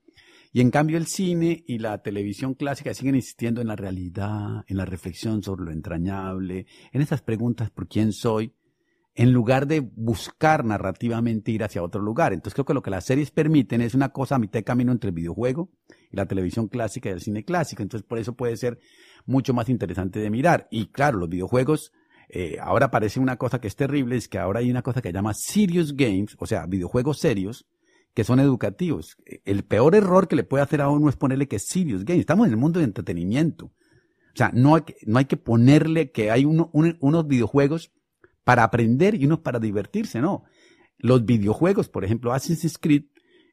Y 0.54 0.62
en 0.62 0.72
cambio 0.72 0.98
el 0.98 1.06
cine 1.06 1.64
y 1.68 1.80
la 1.80 2.02
televisión 2.02 2.54
clásica 2.54 2.94
siguen 2.94 3.16
insistiendo 3.16 3.60
en 3.60 3.68
la 3.68 3.76
realidad, 3.76 4.64
en 4.68 4.78
la 4.78 4.86
reflexión 4.86 5.44
sobre 5.44 5.66
lo 5.66 5.72
entrañable, 5.72 6.66
en 6.94 7.02
esas 7.02 7.22
preguntas 7.22 7.70
por 7.70 7.90
quién 7.90 8.14
soy, 8.14 8.54
en 9.20 9.34
lugar 9.34 9.68
de 9.68 9.82
buscar 9.82 10.64
narrativamente 10.64 11.52
ir 11.52 11.62
hacia 11.66 11.84
otro 11.84 12.02
lugar. 12.02 12.32
Entonces 12.32 12.54
creo 12.54 12.64
que 12.64 12.74
lo 12.74 12.82
que 12.82 12.90
las 12.90 13.04
series 13.06 13.32
permiten 13.32 13.82
es 13.82 13.94
una 13.94 14.10
cosa 14.14 14.36
a 14.36 14.40
mitad 14.40 14.60
de 14.60 14.64
camino 14.64 14.94
entre 14.94 15.10
el 15.10 15.14
videojuego 15.14 15.70
y 16.10 16.16
la 16.16 16.26
televisión 16.26 16.70
clásica 16.70 17.10
y 17.10 17.12
el 17.12 17.20
cine 17.20 17.44
clásico. 17.44 17.84
Entonces 17.84 18.08
por 18.08 18.18
eso 18.18 18.34
puede 18.38 18.56
ser 18.56 18.80
mucho 19.26 19.54
más 19.54 19.68
interesante 19.68 20.20
de 20.22 20.30
mirar. 20.30 20.70
Y 20.72 20.88
claro, 20.88 21.18
los 21.20 21.28
videojuegos 21.28 21.92
eh, 22.30 22.60
ahora 22.62 22.92
parece 22.92 23.20
una 23.20 23.36
cosa 23.36 23.60
que 23.60 23.68
es 23.68 23.76
terrible, 23.76 24.16
es 24.16 24.30
que 24.30 24.40
ahora 24.40 24.62
hay 24.62 24.72
una 24.72 24.84
cosa 24.84 25.02
que 25.02 25.10
se 25.10 25.14
llama 25.14 25.34
serious 25.34 25.98
games, 25.98 26.38
o 26.40 26.46
sea, 26.46 26.66
videojuegos 26.66 27.20
serios, 27.20 27.68
que 28.14 28.24
son 28.24 28.40
educativos. 28.40 29.18
El 29.44 29.64
peor 29.64 29.96
error 29.96 30.30
que 30.30 30.38
le 30.38 30.46
puede 30.46 30.64
hacer 30.64 30.80
a 30.80 30.88
uno 30.90 31.10
es 31.10 31.18
ponerle 31.18 31.50
que 31.50 31.58
es 31.58 31.68
serious 31.68 32.06
games. 32.06 32.22
Estamos 32.22 32.48
en 32.48 32.54
el 32.54 32.58
mundo 32.58 32.80
de 32.80 32.86
entretenimiento. 32.86 33.66
O 33.66 34.36
sea, 34.36 34.52
no 34.54 34.76
hay 34.76 34.84
que, 34.84 34.96
no 35.06 35.20
hay 35.20 35.26
que 35.26 35.36
ponerle 35.36 36.12
que 36.12 36.32
hay 36.32 36.46
uno- 36.46 36.70
un- 36.72 36.98
unos 37.02 37.28
videojuegos 37.28 37.92
para 38.50 38.64
aprender 38.64 39.14
y 39.14 39.28
unos 39.28 39.42
para 39.42 39.60
divertirse, 39.60 40.22
no. 40.22 40.44
Los 40.98 41.24
videojuegos, 41.24 41.88
por 41.88 42.04
ejemplo, 42.04 42.34
Assassin's 42.34 42.80
Creed 42.80 43.04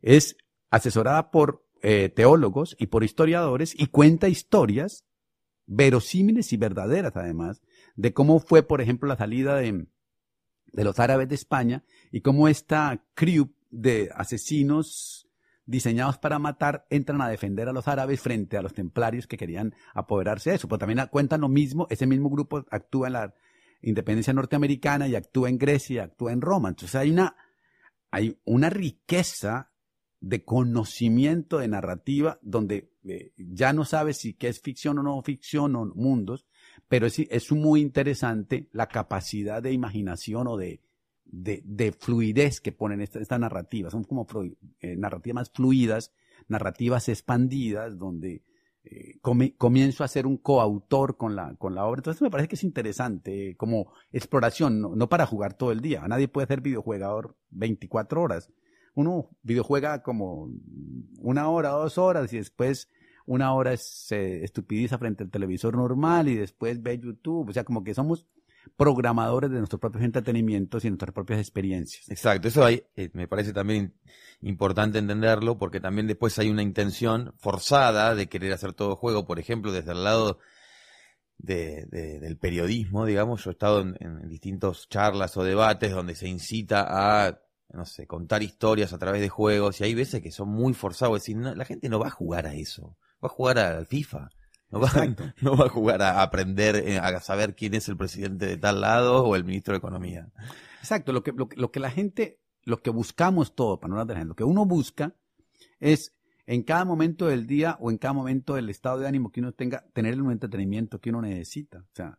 es 0.00 0.38
asesorada 0.70 1.30
por 1.30 1.66
eh, 1.82 2.08
teólogos 2.08 2.74
y 2.78 2.86
por 2.86 3.04
historiadores 3.04 3.78
y 3.78 3.88
cuenta 3.88 4.30
historias 4.30 5.04
verosímiles 5.66 6.50
y 6.54 6.56
verdaderas 6.56 7.14
además 7.14 7.60
de 7.94 8.14
cómo 8.14 8.40
fue, 8.40 8.62
por 8.62 8.80
ejemplo, 8.80 9.06
la 9.06 9.18
salida 9.18 9.56
de, 9.56 9.86
los 10.72 10.98
árabes 10.98 11.28
de 11.28 11.34
España 11.34 11.84
y 12.10 12.22
cómo 12.22 12.48
esta 12.48 13.04
crew 13.12 13.52
de 13.68 14.08
asesinos 14.14 15.28
diseñados 15.66 16.16
para 16.16 16.38
matar 16.38 16.86
entran 16.88 17.20
a 17.20 17.28
defender 17.28 17.68
a 17.68 17.74
los 17.74 17.86
árabes 17.86 18.18
frente 18.22 18.56
a 18.56 18.62
los 18.62 18.72
templarios 18.72 19.26
que 19.26 19.36
querían 19.36 19.74
apoderarse 19.92 20.48
de 20.48 20.56
eso. 20.56 20.68
Pero 20.68 20.78
también 20.78 21.06
cuentan 21.10 21.42
lo 21.42 21.50
mismo, 21.50 21.86
ese 21.90 22.06
mismo 22.06 22.30
grupo 22.30 22.64
actúa 22.70 23.08
en 23.08 23.12
la 23.12 23.34
independencia 23.82 24.32
norteamericana 24.32 25.08
y 25.08 25.14
actúa 25.14 25.48
en 25.48 25.58
Grecia 25.58 26.04
actúa 26.04 26.32
en 26.32 26.40
Roma. 26.40 26.68
Entonces 26.68 26.94
hay 26.94 27.10
una, 27.10 27.36
hay 28.10 28.38
una 28.44 28.70
riqueza 28.70 29.72
de 30.20 30.44
conocimiento 30.44 31.58
de 31.58 31.68
narrativa 31.68 32.38
donde 32.42 32.90
eh, 33.04 33.32
ya 33.36 33.72
no 33.72 33.84
sabes 33.84 34.18
si 34.18 34.34
qué 34.34 34.48
es 34.48 34.60
ficción 34.60 34.98
o 34.98 35.02
no 35.02 35.22
ficción 35.22 35.76
o 35.76 35.86
mundos, 35.86 36.46
pero 36.88 37.06
es, 37.06 37.18
es 37.18 37.52
muy 37.52 37.80
interesante 37.80 38.68
la 38.72 38.88
capacidad 38.88 39.62
de 39.62 39.72
imaginación 39.72 40.46
o 40.46 40.56
de, 40.56 40.80
de, 41.24 41.62
de 41.64 41.92
fluidez 41.92 42.60
que 42.60 42.72
ponen 42.72 43.00
esta, 43.00 43.20
esta 43.20 43.38
narrativa. 43.38 43.90
Son 43.90 44.04
como 44.04 44.26
eh, 44.80 44.96
narrativas 44.96 45.34
más 45.34 45.50
fluidas, 45.50 46.12
narrativas 46.48 47.08
expandidas, 47.08 47.98
donde 47.98 48.42
eh, 48.88 49.18
comi- 49.20 49.56
comienzo 49.56 50.04
a 50.04 50.08
ser 50.08 50.26
un 50.26 50.36
coautor 50.36 51.16
con 51.16 51.34
la, 51.34 51.54
con 51.56 51.74
la 51.74 51.84
obra. 51.86 51.98
Entonces 51.98 52.22
me 52.22 52.30
parece 52.30 52.48
que 52.48 52.54
es 52.54 52.64
interesante 52.64 53.56
como 53.56 53.92
exploración, 54.12 54.80
no, 54.80 54.94
no 54.94 55.08
para 55.08 55.26
jugar 55.26 55.54
todo 55.54 55.72
el 55.72 55.80
día. 55.80 56.06
Nadie 56.06 56.28
puede 56.28 56.46
ser 56.46 56.60
videojuegador 56.60 57.36
24 57.50 58.22
horas. 58.22 58.50
Uno 58.94 59.28
videojuega 59.42 60.02
como 60.02 60.48
una 61.20 61.48
hora, 61.50 61.70
dos 61.70 61.98
horas 61.98 62.32
y 62.32 62.38
después 62.38 62.88
una 63.26 63.52
hora 63.52 63.76
se 63.76 64.44
estupidiza 64.44 64.98
frente 64.98 65.24
al 65.24 65.30
televisor 65.30 65.76
normal 65.76 66.28
y 66.28 66.36
después 66.36 66.80
ve 66.82 66.98
YouTube. 66.98 67.48
O 67.50 67.52
sea, 67.52 67.64
como 67.64 67.82
que 67.82 67.92
somos 67.92 68.26
programadores 68.76 69.50
de 69.50 69.58
nuestros 69.58 69.80
propios 69.80 70.04
entretenimientos 70.04 70.84
y 70.84 70.88
nuestras 70.90 71.12
propias 71.12 71.38
experiencias. 71.40 72.08
Exacto, 72.08 72.48
eso 72.48 72.68
eh, 72.68 72.84
me 73.12 73.28
parece 73.28 73.52
también 73.52 73.94
importante 74.40 74.98
entenderlo 74.98 75.58
porque 75.58 75.80
también 75.80 76.06
después 76.06 76.38
hay 76.38 76.50
una 76.50 76.62
intención 76.62 77.34
forzada 77.38 78.14
de 78.14 78.28
querer 78.28 78.52
hacer 78.52 78.72
todo 78.72 78.96
juego, 78.96 79.26
por 79.26 79.38
ejemplo, 79.38 79.72
desde 79.72 79.92
el 79.92 80.04
lado 80.04 80.38
de, 81.38 81.86
de- 81.86 82.20
del 82.20 82.38
periodismo, 82.38 83.04
digamos, 83.04 83.44
yo 83.44 83.50
he 83.50 83.52
estado 83.52 83.80
en, 83.80 83.96
en 84.00 84.28
distintas 84.28 84.88
charlas 84.88 85.36
o 85.36 85.44
debates 85.44 85.92
donde 85.92 86.14
se 86.14 86.28
incita 86.28 86.86
a, 86.88 87.38
no 87.72 87.84
sé, 87.84 88.06
contar 88.06 88.42
historias 88.42 88.92
a 88.92 88.98
través 88.98 89.20
de 89.20 89.28
juegos 89.28 89.80
y 89.80 89.84
hay 89.84 89.94
veces 89.94 90.22
que 90.22 90.30
son 90.30 90.48
muy 90.48 90.72
forzados, 90.74 91.16
es 91.18 91.22
decir, 91.26 91.36
la 91.56 91.64
gente 91.64 91.88
no 91.88 91.98
va 91.98 92.08
a 92.08 92.10
jugar 92.10 92.46
a 92.46 92.54
eso, 92.54 92.96
va 93.22 93.26
a 93.26 93.28
jugar 93.28 93.58
al 93.58 93.86
FIFA. 93.86 94.28
No 94.70 94.80
va, 94.80 94.88
Exacto. 94.88 95.24
no 95.42 95.56
va 95.56 95.66
a 95.66 95.68
jugar 95.68 96.02
a 96.02 96.22
aprender, 96.22 96.76
eh, 96.76 96.98
a 96.98 97.20
saber 97.20 97.54
quién 97.54 97.74
es 97.74 97.88
el 97.88 97.96
presidente 97.96 98.46
de 98.46 98.56
tal 98.56 98.80
lado 98.80 99.24
o 99.24 99.36
el 99.36 99.44
ministro 99.44 99.72
de 99.72 99.78
Economía. 99.78 100.28
Exacto, 100.80 101.12
lo 101.12 101.22
que, 101.22 101.32
lo, 101.32 101.48
que- 101.48 101.56
lo 101.56 101.70
que 101.70 101.80
la 101.80 101.90
gente, 101.90 102.40
lo 102.64 102.82
que 102.82 102.90
buscamos 102.90 103.54
todo, 103.54 103.78
para 103.78 103.88
no 103.90 103.94
hablar 103.94 104.06
de 104.08 104.14
la 104.14 104.18
gente, 104.20 104.28
lo 104.30 104.36
que 104.36 104.44
uno 104.44 104.64
busca 104.66 105.14
es 105.80 106.14
en 106.46 106.62
cada 106.62 106.84
momento 106.84 107.26
del 107.26 107.46
día 107.46 107.76
o 107.80 107.90
en 107.90 107.98
cada 107.98 108.12
momento 108.14 108.54
del 108.54 108.68
estado 108.70 108.98
de 109.00 109.08
ánimo 109.08 109.30
que 109.32 109.40
uno 109.40 109.52
tenga, 109.52 109.84
tener 109.92 110.14
el 110.14 110.20
entretenimiento 110.20 111.00
que 111.00 111.10
uno 111.10 111.22
necesita. 111.22 111.78
O 111.78 111.88
sea, 111.94 112.18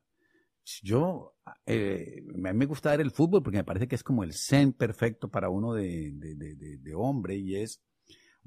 yo, 0.84 1.36
eh, 1.66 2.24
a 2.46 2.52
mí 2.52 2.58
me 2.60 2.66
gusta 2.66 2.92
ver 2.92 3.00
el 3.02 3.12
fútbol 3.12 3.42
porque 3.42 3.58
me 3.60 3.64
parece 3.64 3.88
que 3.88 3.96
es 3.96 4.04
como 4.04 4.24
el 4.24 4.34
zen 4.34 4.74
perfecto 4.74 5.30
para 5.30 5.50
uno 5.50 5.74
de- 5.74 6.12
de- 6.14 6.78
de 6.78 6.94
hombre 6.96 7.38
y 7.38 7.56
es 7.56 7.82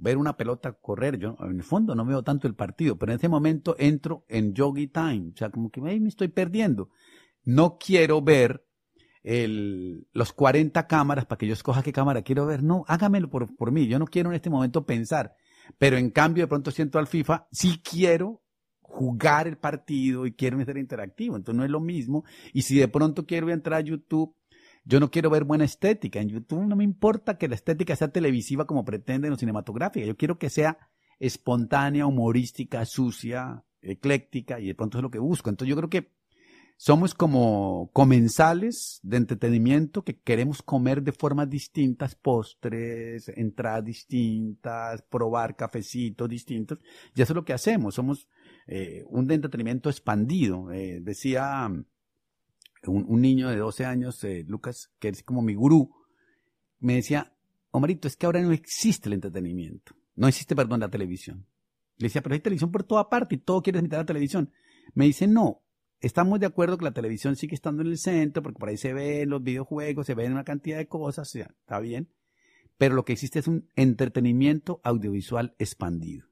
ver 0.00 0.16
una 0.16 0.36
pelota 0.36 0.72
correr. 0.72 1.18
Yo, 1.18 1.36
en 1.40 1.56
el 1.56 1.62
fondo, 1.62 1.94
no 1.94 2.04
veo 2.04 2.22
tanto 2.22 2.46
el 2.48 2.54
partido, 2.54 2.96
pero 2.96 3.12
en 3.12 3.18
ese 3.18 3.28
momento 3.28 3.76
entro 3.78 4.24
en 4.28 4.54
yogi 4.54 4.88
time. 4.88 5.30
O 5.34 5.36
sea, 5.36 5.50
como 5.50 5.70
que 5.70 5.80
"Ay, 5.84 6.00
me 6.00 6.08
estoy 6.08 6.28
perdiendo. 6.28 6.90
No 7.44 7.78
quiero 7.78 8.22
ver 8.22 8.66
el, 9.22 10.08
los 10.12 10.32
40 10.32 10.86
cámaras 10.86 11.26
para 11.26 11.38
que 11.38 11.46
yo 11.46 11.52
escoja 11.52 11.82
qué 11.82 11.92
cámara 11.92 12.22
quiero 12.22 12.46
ver. 12.46 12.62
No, 12.62 12.84
hágamelo 12.88 13.28
por, 13.30 13.54
por 13.56 13.72
mí. 13.72 13.86
Yo 13.86 13.98
no 13.98 14.06
quiero 14.06 14.30
en 14.30 14.36
este 14.36 14.50
momento 14.50 14.86
pensar. 14.86 15.34
Pero 15.78 15.96
en 15.96 16.10
cambio, 16.10 16.44
de 16.44 16.48
pronto 16.48 16.70
siento 16.70 16.98
al 16.98 17.06
FIFA, 17.06 17.46
sí 17.52 17.80
quiero 17.82 18.42
jugar 18.80 19.46
el 19.46 19.56
partido 19.56 20.26
y 20.26 20.32
quiero 20.32 20.62
ser 20.64 20.78
interactivo. 20.78 21.36
Entonces 21.36 21.56
no 21.58 21.64
es 21.64 21.70
lo 21.70 21.80
mismo. 21.80 22.24
Y 22.52 22.62
si 22.62 22.78
de 22.78 22.88
pronto 22.88 23.26
quiero 23.26 23.50
entrar 23.50 23.80
a 23.80 23.84
YouTube, 23.84 24.34
yo 24.84 25.00
no 25.00 25.10
quiero 25.10 25.30
ver 25.30 25.44
buena 25.44 25.64
estética. 25.64 26.20
En 26.20 26.28
YouTube 26.28 26.66
no 26.66 26.76
me 26.76 26.84
importa 26.84 27.38
que 27.38 27.48
la 27.48 27.54
estética 27.54 27.96
sea 27.96 28.08
televisiva 28.08 28.66
como 28.66 28.84
pretenden 28.84 29.32
o 29.32 29.36
cinematográfica. 29.36 30.06
Yo 30.06 30.16
quiero 30.16 30.38
que 30.38 30.50
sea 30.50 30.78
espontánea, 31.18 32.06
humorística, 32.06 32.84
sucia, 32.86 33.64
ecléctica 33.82 34.60
y 34.60 34.66
de 34.68 34.74
pronto 34.74 34.98
es 34.98 35.02
lo 35.02 35.10
que 35.10 35.18
busco. 35.18 35.50
Entonces 35.50 35.70
yo 35.70 35.76
creo 35.76 35.90
que 35.90 36.10
somos 36.76 37.14
como 37.14 37.90
comensales 37.92 39.00
de 39.02 39.18
entretenimiento 39.18 40.02
que 40.02 40.18
queremos 40.18 40.62
comer 40.62 41.02
de 41.02 41.12
formas 41.12 41.50
distintas, 41.50 42.14
postres, 42.14 43.28
entradas 43.28 43.84
distintas, 43.84 45.02
probar 45.02 45.56
cafecitos 45.56 46.26
distintos. 46.26 46.78
Y 47.14 47.20
eso 47.20 47.34
es 47.34 47.36
lo 47.36 47.44
que 47.44 47.52
hacemos. 47.52 47.96
Somos 47.96 48.28
eh, 48.66 49.04
un 49.08 49.30
entretenimiento 49.30 49.90
expandido. 49.90 50.72
Eh, 50.72 51.00
decía 51.02 51.68
un, 52.86 53.20
niño 53.20 53.48
de 53.48 53.56
12 53.56 53.84
años, 53.84 54.22
eh, 54.24 54.44
Lucas, 54.46 54.90
que 54.98 55.08
es 55.08 55.22
como 55.22 55.42
mi 55.42 55.54
gurú, 55.54 55.94
me 56.78 56.94
decía, 56.94 57.34
Omarito, 57.70 58.08
es 58.08 58.16
que 58.16 58.26
ahora 58.26 58.40
no 58.40 58.52
existe 58.52 59.08
el 59.08 59.14
entretenimiento. 59.14 59.94
No 60.16 60.28
existe, 60.28 60.56
perdón, 60.56 60.80
la 60.80 60.90
televisión. 60.90 61.46
Le 61.96 62.06
decía, 62.06 62.22
pero 62.22 62.34
hay 62.34 62.40
televisión 62.40 62.72
por 62.72 62.84
toda 62.84 63.08
parte 63.08 63.34
y 63.34 63.38
todo 63.38 63.62
quieres 63.62 63.80
imitar 63.80 64.00
la 64.00 64.06
televisión. 64.06 64.50
Me 64.94 65.04
dice, 65.04 65.26
no, 65.26 65.62
estamos 66.00 66.40
de 66.40 66.46
acuerdo 66.46 66.78
que 66.78 66.84
la 66.84 66.92
televisión 66.92 67.36
sigue 67.36 67.54
estando 67.54 67.82
en 67.82 67.88
el 67.88 67.98
centro, 67.98 68.42
porque 68.42 68.58
por 68.58 68.70
ahí 68.70 68.76
se 68.76 68.92
ven 68.92 69.28
los 69.28 69.42
videojuegos, 69.42 70.06
se 70.06 70.14
ven 70.14 70.32
una 70.32 70.44
cantidad 70.44 70.78
de 70.78 70.88
cosas, 70.88 71.28
o 71.28 71.30
sea, 71.30 71.54
está 71.60 71.78
bien. 71.80 72.08
Pero 72.78 72.94
lo 72.94 73.04
que 73.04 73.12
existe 73.12 73.38
es 73.38 73.46
un 73.46 73.68
entretenimiento 73.76 74.80
audiovisual 74.82 75.54
expandido. 75.58 76.26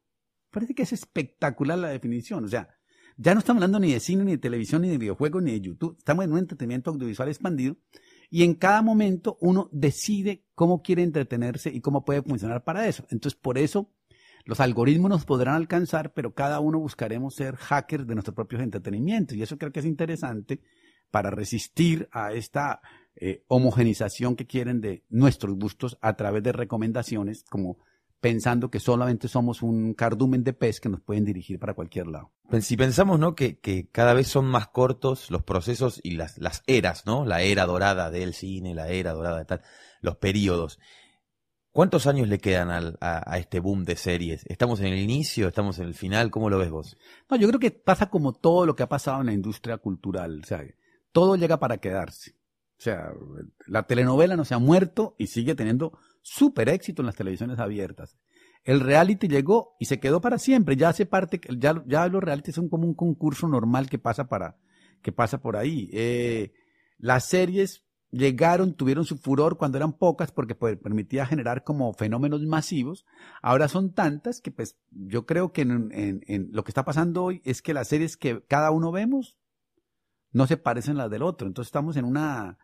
Parece 0.50 0.74
que 0.74 0.82
es 0.82 0.94
espectacular 0.94 1.78
la 1.78 1.88
definición. 1.88 2.44
O 2.44 2.48
sea, 2.48 2.77
ya 3.20 3.35
no 3.35 3.40
estamos 3.40 3.61
hablando 3.61 3.81
ni 3.81 3.92
de 3.92 3.98
cine, 3.98 4.24
ni 4.24 4.33
de 4.33 4.38
televisión, 4.38 4.83
ni 4.83 4.88
de 4.88 4.96
videojuegos, 4.96 5.42
ni 5.42 5.50
de 5.50 5.61
YouTube. 5.61 5.96
Estamos 5.98 6.24
en 6.24 6.33
un 6.33 6.38
entretenimiento 6.38 6.90
audiovisual 6.90 7.28
expandido. 7.28 7.76
Y 8.31 8.44
en 8.44 8.54
cada 8.54 8.81
momento 8.81 9.37
uno 9.40 9.68
decide 9.72 10.44
cómo 10.54 10.83
quiere 10.83 11.02
entretenerse 11.02 11.70
y 11.70 11.81
cómo 11.81 12.04
puede 12.04 12.22
funcionar 12.22 12.62
para 12.62 12.87
eso. 12.87 13.04
Entonces, 13.11 13.37
por 13.37 13.59
eso 13.59 13.90
los 14.44 14.61
algoritmos 14.61 15.11
nos 15.11 15.24
podrán 15.24 15.57
alcanzar, 15.57 16.12
pero 16.12 16.33
cada 16.33 16.61
uno 16.61 16.78
buscaremos 16.78 17.35
ser 17.35 17.57
hackers 17.57 18.07
de 18.07 18.14
nuestros 18.14 18.37
propios 18.37 18.62
entretenimientos. 18.62 19.37
Y 19.37 19.42
eso 19.42 19.59
creo 19.59 19.72
que 19.72 19.81
es 19.81 19.87
interesante 19.87 20.61
para 21.11 21.31
resistir 21.31 22.09
a 22.12 22.33
esta 22.33 22.81
eh, 23.16 23.42
homogenización 23.48 24.37
que 24.37 24.46
quieren 24.46 24.81
de 24.81 25.04
nuestros 25.09 25.57
gustos 25.57 25.98
a 26.02 26.14
través 26.14 26.44
de 26.44 26.52
recomendaciones, 26.52 27.42
como 27.50 27.78
pensando 28.20 28.70
que 28.70 28.81
solamente 28.81 29.28
somos 29.28 29.62
un 29.62 29.94
cardumen 29.94 30.42
de 30.44 30.52
pez 30.52 30.81
que 30.81 30.88
nos 30.88 31.00
pueden 31.00 31.24
dirigir 31.24 31.59
para 31.59 31.74
cualquier 31.74 32.09
lado. 32.09 32.33
Si 32.61 32.76
pensamos, 32.76 33.18
¿no? 33.20 33.35
Que, 33.35 33.59
que 33.59 33.88
cada 33.90 34.14
vez 34.14 34.28
son 34.28 34.46
más 34.46 34.68
cortos 34.68 35.31
los 35.31 35.42
procesos 35.44 36.00
y 36.02 36.12
las, 36.12 36.38
las 36.38 36.62
eras, 36.66 37.07
¿no? 37.07 37.24
La 37.24 37.42
era 37.42 37.66
dorada 37.66 38.11
del 38.11 38.35
cine, 38.35 38.74
la 38.74 38.88
era 38.88 39.12
dorada 39.12 39.38
de 39.38 39.44
tal, 39.44 39.62
los 40.00 40.16
periodos. 40.16 40.78
¿Cuántos 41.70 42.07
años 42.09 42.28
le 42.28 42.38
quedan 42.38 42.70
al- 42.70 42.98
a, 43.00 43.31
a 43.33 43.38
este 43.38 43.61
boom 43.61 43.85
de 43.85 43.94
series? 43.94 44.44
¿Estamos 44.46 44.81
en 44.81 44.87
el 44.88 44.98
inicio? 44.98 45.46
¿Estamos 45.46 45.78
en 45.78 45.87
el 45.87 45.94
final? 45.94 46.31
¿Cómo 46.31 46.50
lo 46.50 46.59
ves 46.59 46.70
vos? 46.70 46.96
No, 47.31 47.37
yo 47.37 47.46
creo 47.46 47.61
que 47.61 47.70
pasa 47.70 48.11
como 48.11 48.33
todo 48.33 48.66
lo 48.66 48.74
que 48.74 48.83
ha 48.83 48.88
pasado 48.88 49.20
en 49.20 49.26
la 49.26 49.33
industria 49.33 49.76
cultural. 49.78 50.40
O 50.42 50.46
sea, 50.46 50.64
todo 51.12 51.37
llega 51.37 51.61
para 51.61 51.78
quedarse. 51.78 52.33
O 52.33 52.81
sea, 52.81 53.12
la 53.66 53.85
telenovela 53.85 54.35
no 54.37 54.44
se 54.44 54.54
ha 54.54 54.59
muerto 54.59 55.14
y 55.18 55.26
sigue 55.28 55.54
teniendo 55.54 55.98
súper 56.22 56.68
éxito 56.68 57.02
en 57.02 57.07
las 57.07 57.16
televisiones 57.16 57.59
abiertas. 57.59 58.16
El 58.64 58.81
reality 58.81 59.28
llegó 59.28 59.76
y 59.78 59.87
se 59.87 60.00
quedó 60.00 60.20
para 60.20 60.38
siempre. 60.38 60.76
Ya 60.76 60.90
hace 60.90 61.07
parte, 61.07 61.40
ya, 61.57 61.83
ya 61.87 62.07
los 62.09 62.22
realities 62.22 62.54
son 62.54 62.68
como 62.68 62.87
un 62.87 62.94
concurso 62.94 63.48
normal 63.48 63.88
que 63.88 63.98
pasa 63.98 64.28
para, 64.28 64.57
que 65.02 65.12
pasa 65.12 65.40
por 65.40 65.57
ahí. 65.57 65.88
Eh, 65.92 66.52
las 66.98 67.24
series 67.24 67.85
llegaron, 68.11 68.74
tuvieron 68.74 69.04
su 69.04 69.16
furor 69.16 69.57
cuando 69.57 69.78
eran 69.78 69.92
pocas 69.92 70.33
porque 70.33 70.54
permitía 70.54 71.26
generar 71.26 71.64
como 71.64 71.92
fenómenos 71.94 72.42
masivos. 72.42 73.07
Ahora 73.42 73.68
son 73.68 73.92
tantas 73.94 74.40
que 74.40 74.50
pues 74.50 74.78
yo 74.90 75.24
creo 75.26 75.52
que 75.52 75.62
en 75.62 76.48
lo 76.52 76.64
que 76.64 76.70
está 76.70 76.85
pasando 76.85 77.24
hoy 77.24 77.42
es 77.44 77.62
que 77.62 77.74
las 77.74 77.88
series 77.88 78.16
que 78.16 78.42
cada 78.48 78.70
uno 78.70 78.92
vemos 78.92 79.37
no 80.33 80.46
se 80.46 80.57
parecen 80.57 80.96
las 80.96 81.11
del 81.11 81.22
otro. 81.22 81.46
Entonces 81.46 81.68
estamos 81.68 81.96
en 81.96 82.04
una 82.04 82.59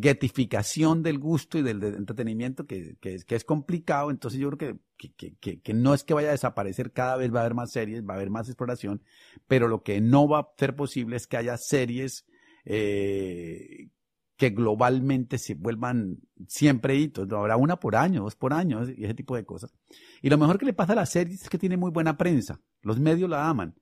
getificación 0.00 1.02
del 1.02 1.18
gusto 1.18 1.58
y 1.58 1.62
del, 1.62 1.82
entretenimiento 1.82 2.66
que, 2.66 2.96
que, 3.00 3.14
es, 3.14 3.24
que, 3.24 3.34
es, 3.34 3.44
complicado. 3.44 4.10
Entonces 4.10 4.40
yo 4.40 4.50
creo 4.50 4.78
que, 4.96 5.34
que, 5.40 5.60
que, 5.60 5.74
no 5.74 5.94
es 5.94 6.04
que 6.04 6.14
vaya 6.14 6.28
a 6.28 6.32
desaparecer, 6.32 6.92
cada 6.92 7.16
vez 7.16 7.32
va 7.32 7.38
a 7.38 7.42
haber 7.42 7.54
más 7.54 7.72
series, 7.72 8.04
va 8.04 8.14
a 8.14 8.16
haber 8.16 8.30
más 8.30 8.48
exploración, 8.48 9.02
pero 9.46 9.68
lo 9.68 9.82
que 9.82 10.00
no 10.00 10.28
va 10.28 10.40
a 10.40 10.48
ser 10.58 10.76
posible 10.76 11.16
es 11.16 11.26
que 11.26 11.36
haya 11.36 11.56
series 11.56 12.26
eh, 12.64 13.88
que 14.36 14.50
globalmente 14.50 15.38
se 15.38 15.54
vuelvan 15.54 16.18
siempre 16.46 16.96
hitos. 16.96 17.30
Habrá 17.32 17.56
una 17.56 17.80
por 17.80 17.96
año, 17.96 18.22
dos 18.22 18.36
por 18.36 18.52
año 18.52 18.82
y 18.88 19.04
ese 19.04 19.14
tipo 19.14 19.34
de 19.36 19.44
cosas. 19.44 19.72
Y 20.20 20.28
lo 20.28 20.36
mejor 20.36 20.58
que 20.58 20.66
le 20.66 20.74
pasa 20.74 20.92
a 20.92 20.96
la 20.96 21.06
serie 21.06 21.34
es 21.34 21.48
que 21.48 21.58
tiene 21.58 21.76
muy 21.76 21.90
buena 21.90 22.18
prensa. 22.18 22.60
Los 22.82 23.00
medios 23.00 23.30
la 23.30 23.48
aman. 23.48 23.74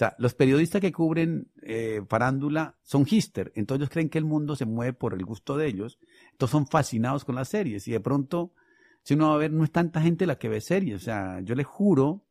Sea, 0.00 0.14
los 0.16 0.32
periodistas 0.32 0.80
que 0.80 0.92
cubren 0.92 1.50
eh, 1.60 2.00
farándula 2.08 2.74
son 2.82 3.04
hister, 3.06 3.52
entonces 3.54 3.82
ellos 3.82 3.90
creen 3.90 4.08
que 4.08 4.16
el 4.16 4.24
mundo 4.24 4.56
se 4.56 4.64
mueve 4.64 4.94
por 4.94 5.12
el 5.12 5.22
gusto 5.26 5.58
de 5.58 5.66
ellos, 5.66 5.98
entonces 6.32 6.52
son 6.52 6.66
fascinados 6.66 7.26
con 7.26 7.34
las 7.34 7.50
series 7.50 7.86
y 7.86 7.92
de 7.92 8.00
pronto, 8.00 8.54
si 9.02 9.12
uno 9.12 9.28
va 9.28 9.34
a 9.34 9.36
ver, 9.36 9.52
no 9.52 9.62
es 9.62 9.70
tanta 9.70 10.00
gente 10.00 10.24
la 10.24 10.38
que 10.38 10.48
ve 10.48 10.62
series, 10.62 11.02
o 11.02 11.04
sea, 11.04 11.40
yo 11.40 11.54
les 11.54 11.66
juro 11.66 12.24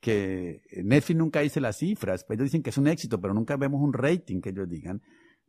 que 0.00 0.62
Netflix 0.82 1.18
nunca 1.18 1.40
dice 1.40 1.60
las 1.60 1.76
cifras, 1.76 2.24
pues 2.24 2.38
ellos 2.38 2.46
dicen 2.46 2.62
que 2.62 2.70
es 2.70 2.78
un 2.78 2.86
éxito, 2.86 3.20
pero 3.20 3.34
nunca 3.34 3.58
vemos 3.58 3.82
un 3.82 3.92
rating 3.92 4.40
que 4.40 4.48
ellos 4.48 4.66
digan. 4.66 5.02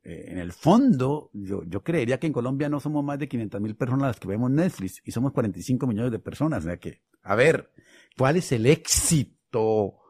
Eh, 0.04 0.26
en 0.32 0.38
el 0.38 0.52
fondo, 0.52 1.30
yo, 1.32 1.64
yo 1.64 1.86
creería 1.86 2.20
que 2.20 2.28
en 2.28 2.34
Colombia 2.34 2.68
no 2.68 2.82
somos 2.82 3.02
más 3.02 3.18
de 3.18 3.30
500 3.30 3.62
mil 3.62 3.78
personas 3.78 4.08
las 4.08 4.20
que 4.20 4.28
vemos 4.28 4.52
Netflix 4.52 5.02
y 5.06 5.12
somos 5.12 5.32
45 5.32 5.88
millones 5.88 6.12
de 6.12 6.20
personas. 6.20 6.66
O 6.66 6.68
sea 6.68 6.76
que, 6.76 7.02
a 7.24 7.34
ver, 7.36 7.72
¿cuál 8.18 8.36
es 8.36 8.52
el 8.52 8.66
éxito 8.66 10.02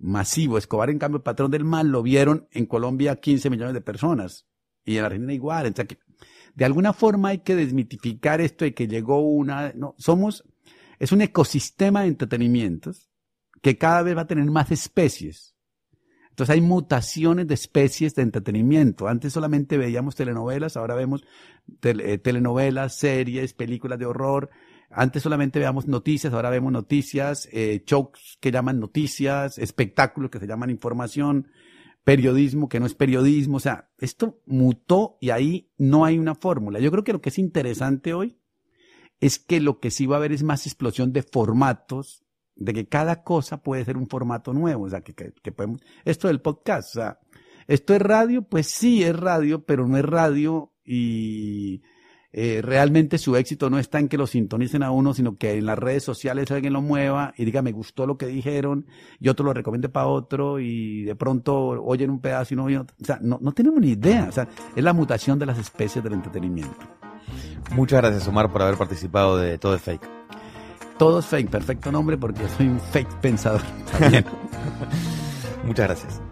masivo? 0.00 0.58
Escobar, 0.58 0.90
en 0.90 0.98
cambio, 0.98 1.18
el 1.18 1.22
patrón 1.22 1.50
del 1.50 1.64
mal 1.64 1.88
lo 1.88 2.02
vieron 2.02 2.48
en 2.52 2.66
Colombia 2.66 3.16
15 3.16 3.50
millones 3.50 3.74
de 3.74 3.80
personas 3.80 4.46
y 4.84 4.96
en 4.96 5.04
Argentina 5.04 5.32
igual. 5.32 5.66
O 5.66 5.74
sea 5.74 5.84
que, 5.84 5.98
de 6.54 6.64
alguna 6.64 6.92
forma 6.92 7.28
hay 7.28 7.38
que 7.38 7.56
desmitificar 7.56 8.40
esto 8.40 8.64
de 8.64 8.74
que 8.74 8.88
llegó 8.88 9.20
una, 9.20 9.72
no, 9.74 9.94
somos, 9.98 10.44
es 10.98 11.12
un 11.12 11.22
ecosistema 11.22 12.02
de 12.02 12.08
entretenimientos 12.08 13.10
que 13.62 13.78
cada 13.78 14.02
vez 14.02 14.16
va 14.16 14.22
a 14.22 14.26
tener 14.26 14.44
más 14.50 14.70
especies 14.70 15.56
entonces 16.38 16.54
hay 16.54 16.60
mutaciones 16.60 17.48
de 17.48 17.54
especies 17.54 18.14
de 18.14 18.22
entretenimiento. 18.22 19.08
Antes 19.08 19.32
solamente 19.32 19.76
veíamos 19.76 20.14
telenovelas, 20.14 20.76
ahora 20.76 20.94
vemos 20.94 21.24
eh, 21.82 22.18
telenovelas, 22.18 22.96
series, 22.96 23.54
películas 23.54 23.98
de 23.98 24.06
horror. 24.06 24.48
Antes 24.90 25.22
solamente 25.22 25.58
veíamos 25.58 25.86
noticias, 25.86 26.32
ahora 26.32 26.50
vemos 26.50 26.72
noticias, 26.72 27.48
eh, 27.52 27.82
shows 27.86 28.38
que 28.40 28.50
llaman 28.50 28.80
noticias, 28.80 29.58
espectáculos 29.58 30.30
que 30.30 30.38
se 30.38 30.46
llaman 30.46 30.70
información, 30.70 31.48
periodismo 32.04 32.68
que 32.68 32.80
no 32.80 32.86
es 32.86 32.94
periodismo. 32.94 33.58
O 33.58 33.60
sea, 33.60 33.90
esto 33.98 34.40
mutó 34.46 35.18
y 35.20 35.30
ahí 35.30 35.70
no 35.76 36.04
hay 36.04 36.18
una 36.18 36.34
fórmula. 36.34 36.80
Yo 36.80 36.90
creo 36.90 37.04
que 37.04 37.12
lo 37.12 37.20
que 37.20 37.28
es 37.28 37.38
interesante 37.38 38.14
hoy 38.14 38.38
es 39.20 39.38
que 39.38 39.60
lo 39.60 39.80
que 39.80 39.90
sí 39.90 40.06
va 40.06 40.16
a 40.16 40.18
haber 40.18 40.32
es 40.32 40.42
más 40.42 40.66
explosión 40.66 41.12
de 41.12 41.22
formatos 41.22 42.24
de 42.58 42.74
que 42.74 42.88
cada 42.88 43.22
cosa 43.22 43.62
puede 43.62 43.84
ser 43.84 43.96
un 43.96 44.08
formato 44.08 44.52
nuevo, 44.52 44.84
o 44.84 44.90
sea, 44.90 45.02
que, 45.02 45.14
que, 45.14 45.52
podemos, 45.52 45.80
esto 46.04 46.28
del 46.28 46.40
podcast, 46.40 46.90
o 46.90 47.00
sea, 47.00 47.20
esto 47.68 47.94
es 47.94 48.02
radio, 48.02 48.42
pues 48.42 48.66
sí 48.66 49.02
es 49.04 49.14
radio, 49.14 49.64
pero 49.64 49.86
no 49.86 49.96
es 49.96 50.04
radio 50.04 50.72
y 50.84 51.82
eh, 52.32 52.60
realmente 52.62 53.16
su 53.16 53.36
éxito 53.36 53.70
no 53.70 53.78
está 53.78 53.98
en 53.98 54.08
que 54.08 54.18
lo 54.18 54.26
sintonicen 54.26 54.82
a 54.82 54.90
uno, 54.90 55.14
sino 55.14 55.36
que 55.36 55.54
en 55.54 55.66
las 55.66 55.78
redes 55.78 56.04
sociales 56.04 56.50
alguien 56.50 56.72
lo 56.72 56.82
mueva 56.82 57.32
y 57.36 57.44
diga, 57.44 57.62
me 57.62 57.72
gustó 57.72 58.06
lo 58.06 58.18
que 58.18 58.26
dijeron, 58.26 58.86
y 59.18 59.28
otro 59.28 59.46
lo 59.46 59.54
recomiende 59.54 59.88
para 59.88 60.06
otro, 60.06 60.60
y 60.60 61.04
de 61.04 61.16
pronto 61.16 61.56
oyen 61.56 62.10
un 62.10 62.20
pedazo 62.20 62.54
y 62.54 62.56
no 62.56 62.64
oyen 62.64 62.80
otro. 62.80 62.96
O 63.00 63.04
sea, 63.04 63.18
no, 63.22 63.38
no 63.40 63.52
tenemos 63.52 63.80
ni 63.80 63.90
idea, 63.90 64.26
o 64.28 64.32
sea, 64.32 64.48
es 64.76 64.84
la 64.84 64.92
mutación 64.92 65.38
de 65.38 65.46
las 65.46 65.58
especies 65.58 66.04
del 66.04 66.12
entretenimiento. 66.14 66.76
Muchas 67.72 68.00
gracias, 68.00 68.26
Omar, 68.28 68.50
por 68.50 68.62
haber 68.62 68.76
participado 68.76 69.36
de 69.36 69.58
Todo 69.58 69.74
es 69.74 69.82
Fake. 69.82 70.18
Todo 70.98 71.20
es 71.20 71.26
fake, 71.26 71.48
perfecto 71.48 71.92
nombre 71.92 72.18
porque 72.18 72.48
soy 72.56 72.66
un 72.66 72.80
fake 72.80 73.20
pensador. 73.20 73.62
Muchas 75.64 75.86
gracias. 75.86 76.27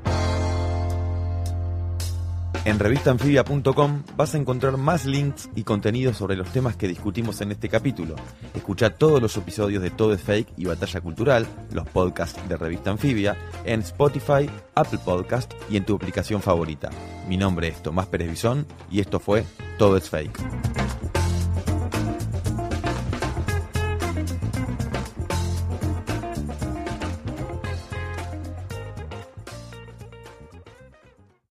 En 2.67 2.81
revistanfibia.com 2.81 4.03
vas 4.17 4.35
a 4.35 4.39
encontrar 4.39 4.77
más 4.77 5.07
links 5.07 5.49
y 5.55 5.63
contenidos 5.63 6.17
sobre 6.17 6.35
los 6.35 6.49
temas 6.49 6.75
que 6.75 6.89
discutimos 6.89 7.41
en 7.41 7.53
este 7.53 7.69
capítulo. 7.69 8.17
Escucha 8.55 8.91
todos 8.91 9.23
los 9.23 9.37
episodios 9.37 9.81
de 9.85 9.91
Todo 9.91 10.13
es 10.13 10.21
Fake 10.21 10.49
y 10.57 10.65
Batalla 10.65 11.01
Cultural, 11.01 11.47
los 11.73 11.87
podcasts 11.87 12.41
de 12.49 12.57
Revista 12.57 12.91
Anfibia, 12.91 13.37
en 13.65 13.83
Spotify, 13.83 14.51
Apple 14.75 14.99
Podcast 15.05 15.55
y 15.71 15.77
en 15.77 15.85
tu 15.85 15.95
aplicación 15.95 16.43
favorita. 16.43 16.91
Mi 17.29 17.37
nombre 17.37 17.69
es 17.69 17.81
Tomás 17.85 18.07
Pérez 18.07 18.31
Bisón 18.31 18.67
y 18.91 18.99
esto 18.99 19.21
fue 19.21 19.45
Todo 19.79 19.97
es 19.97 20.11
Fake. 20.11 20.37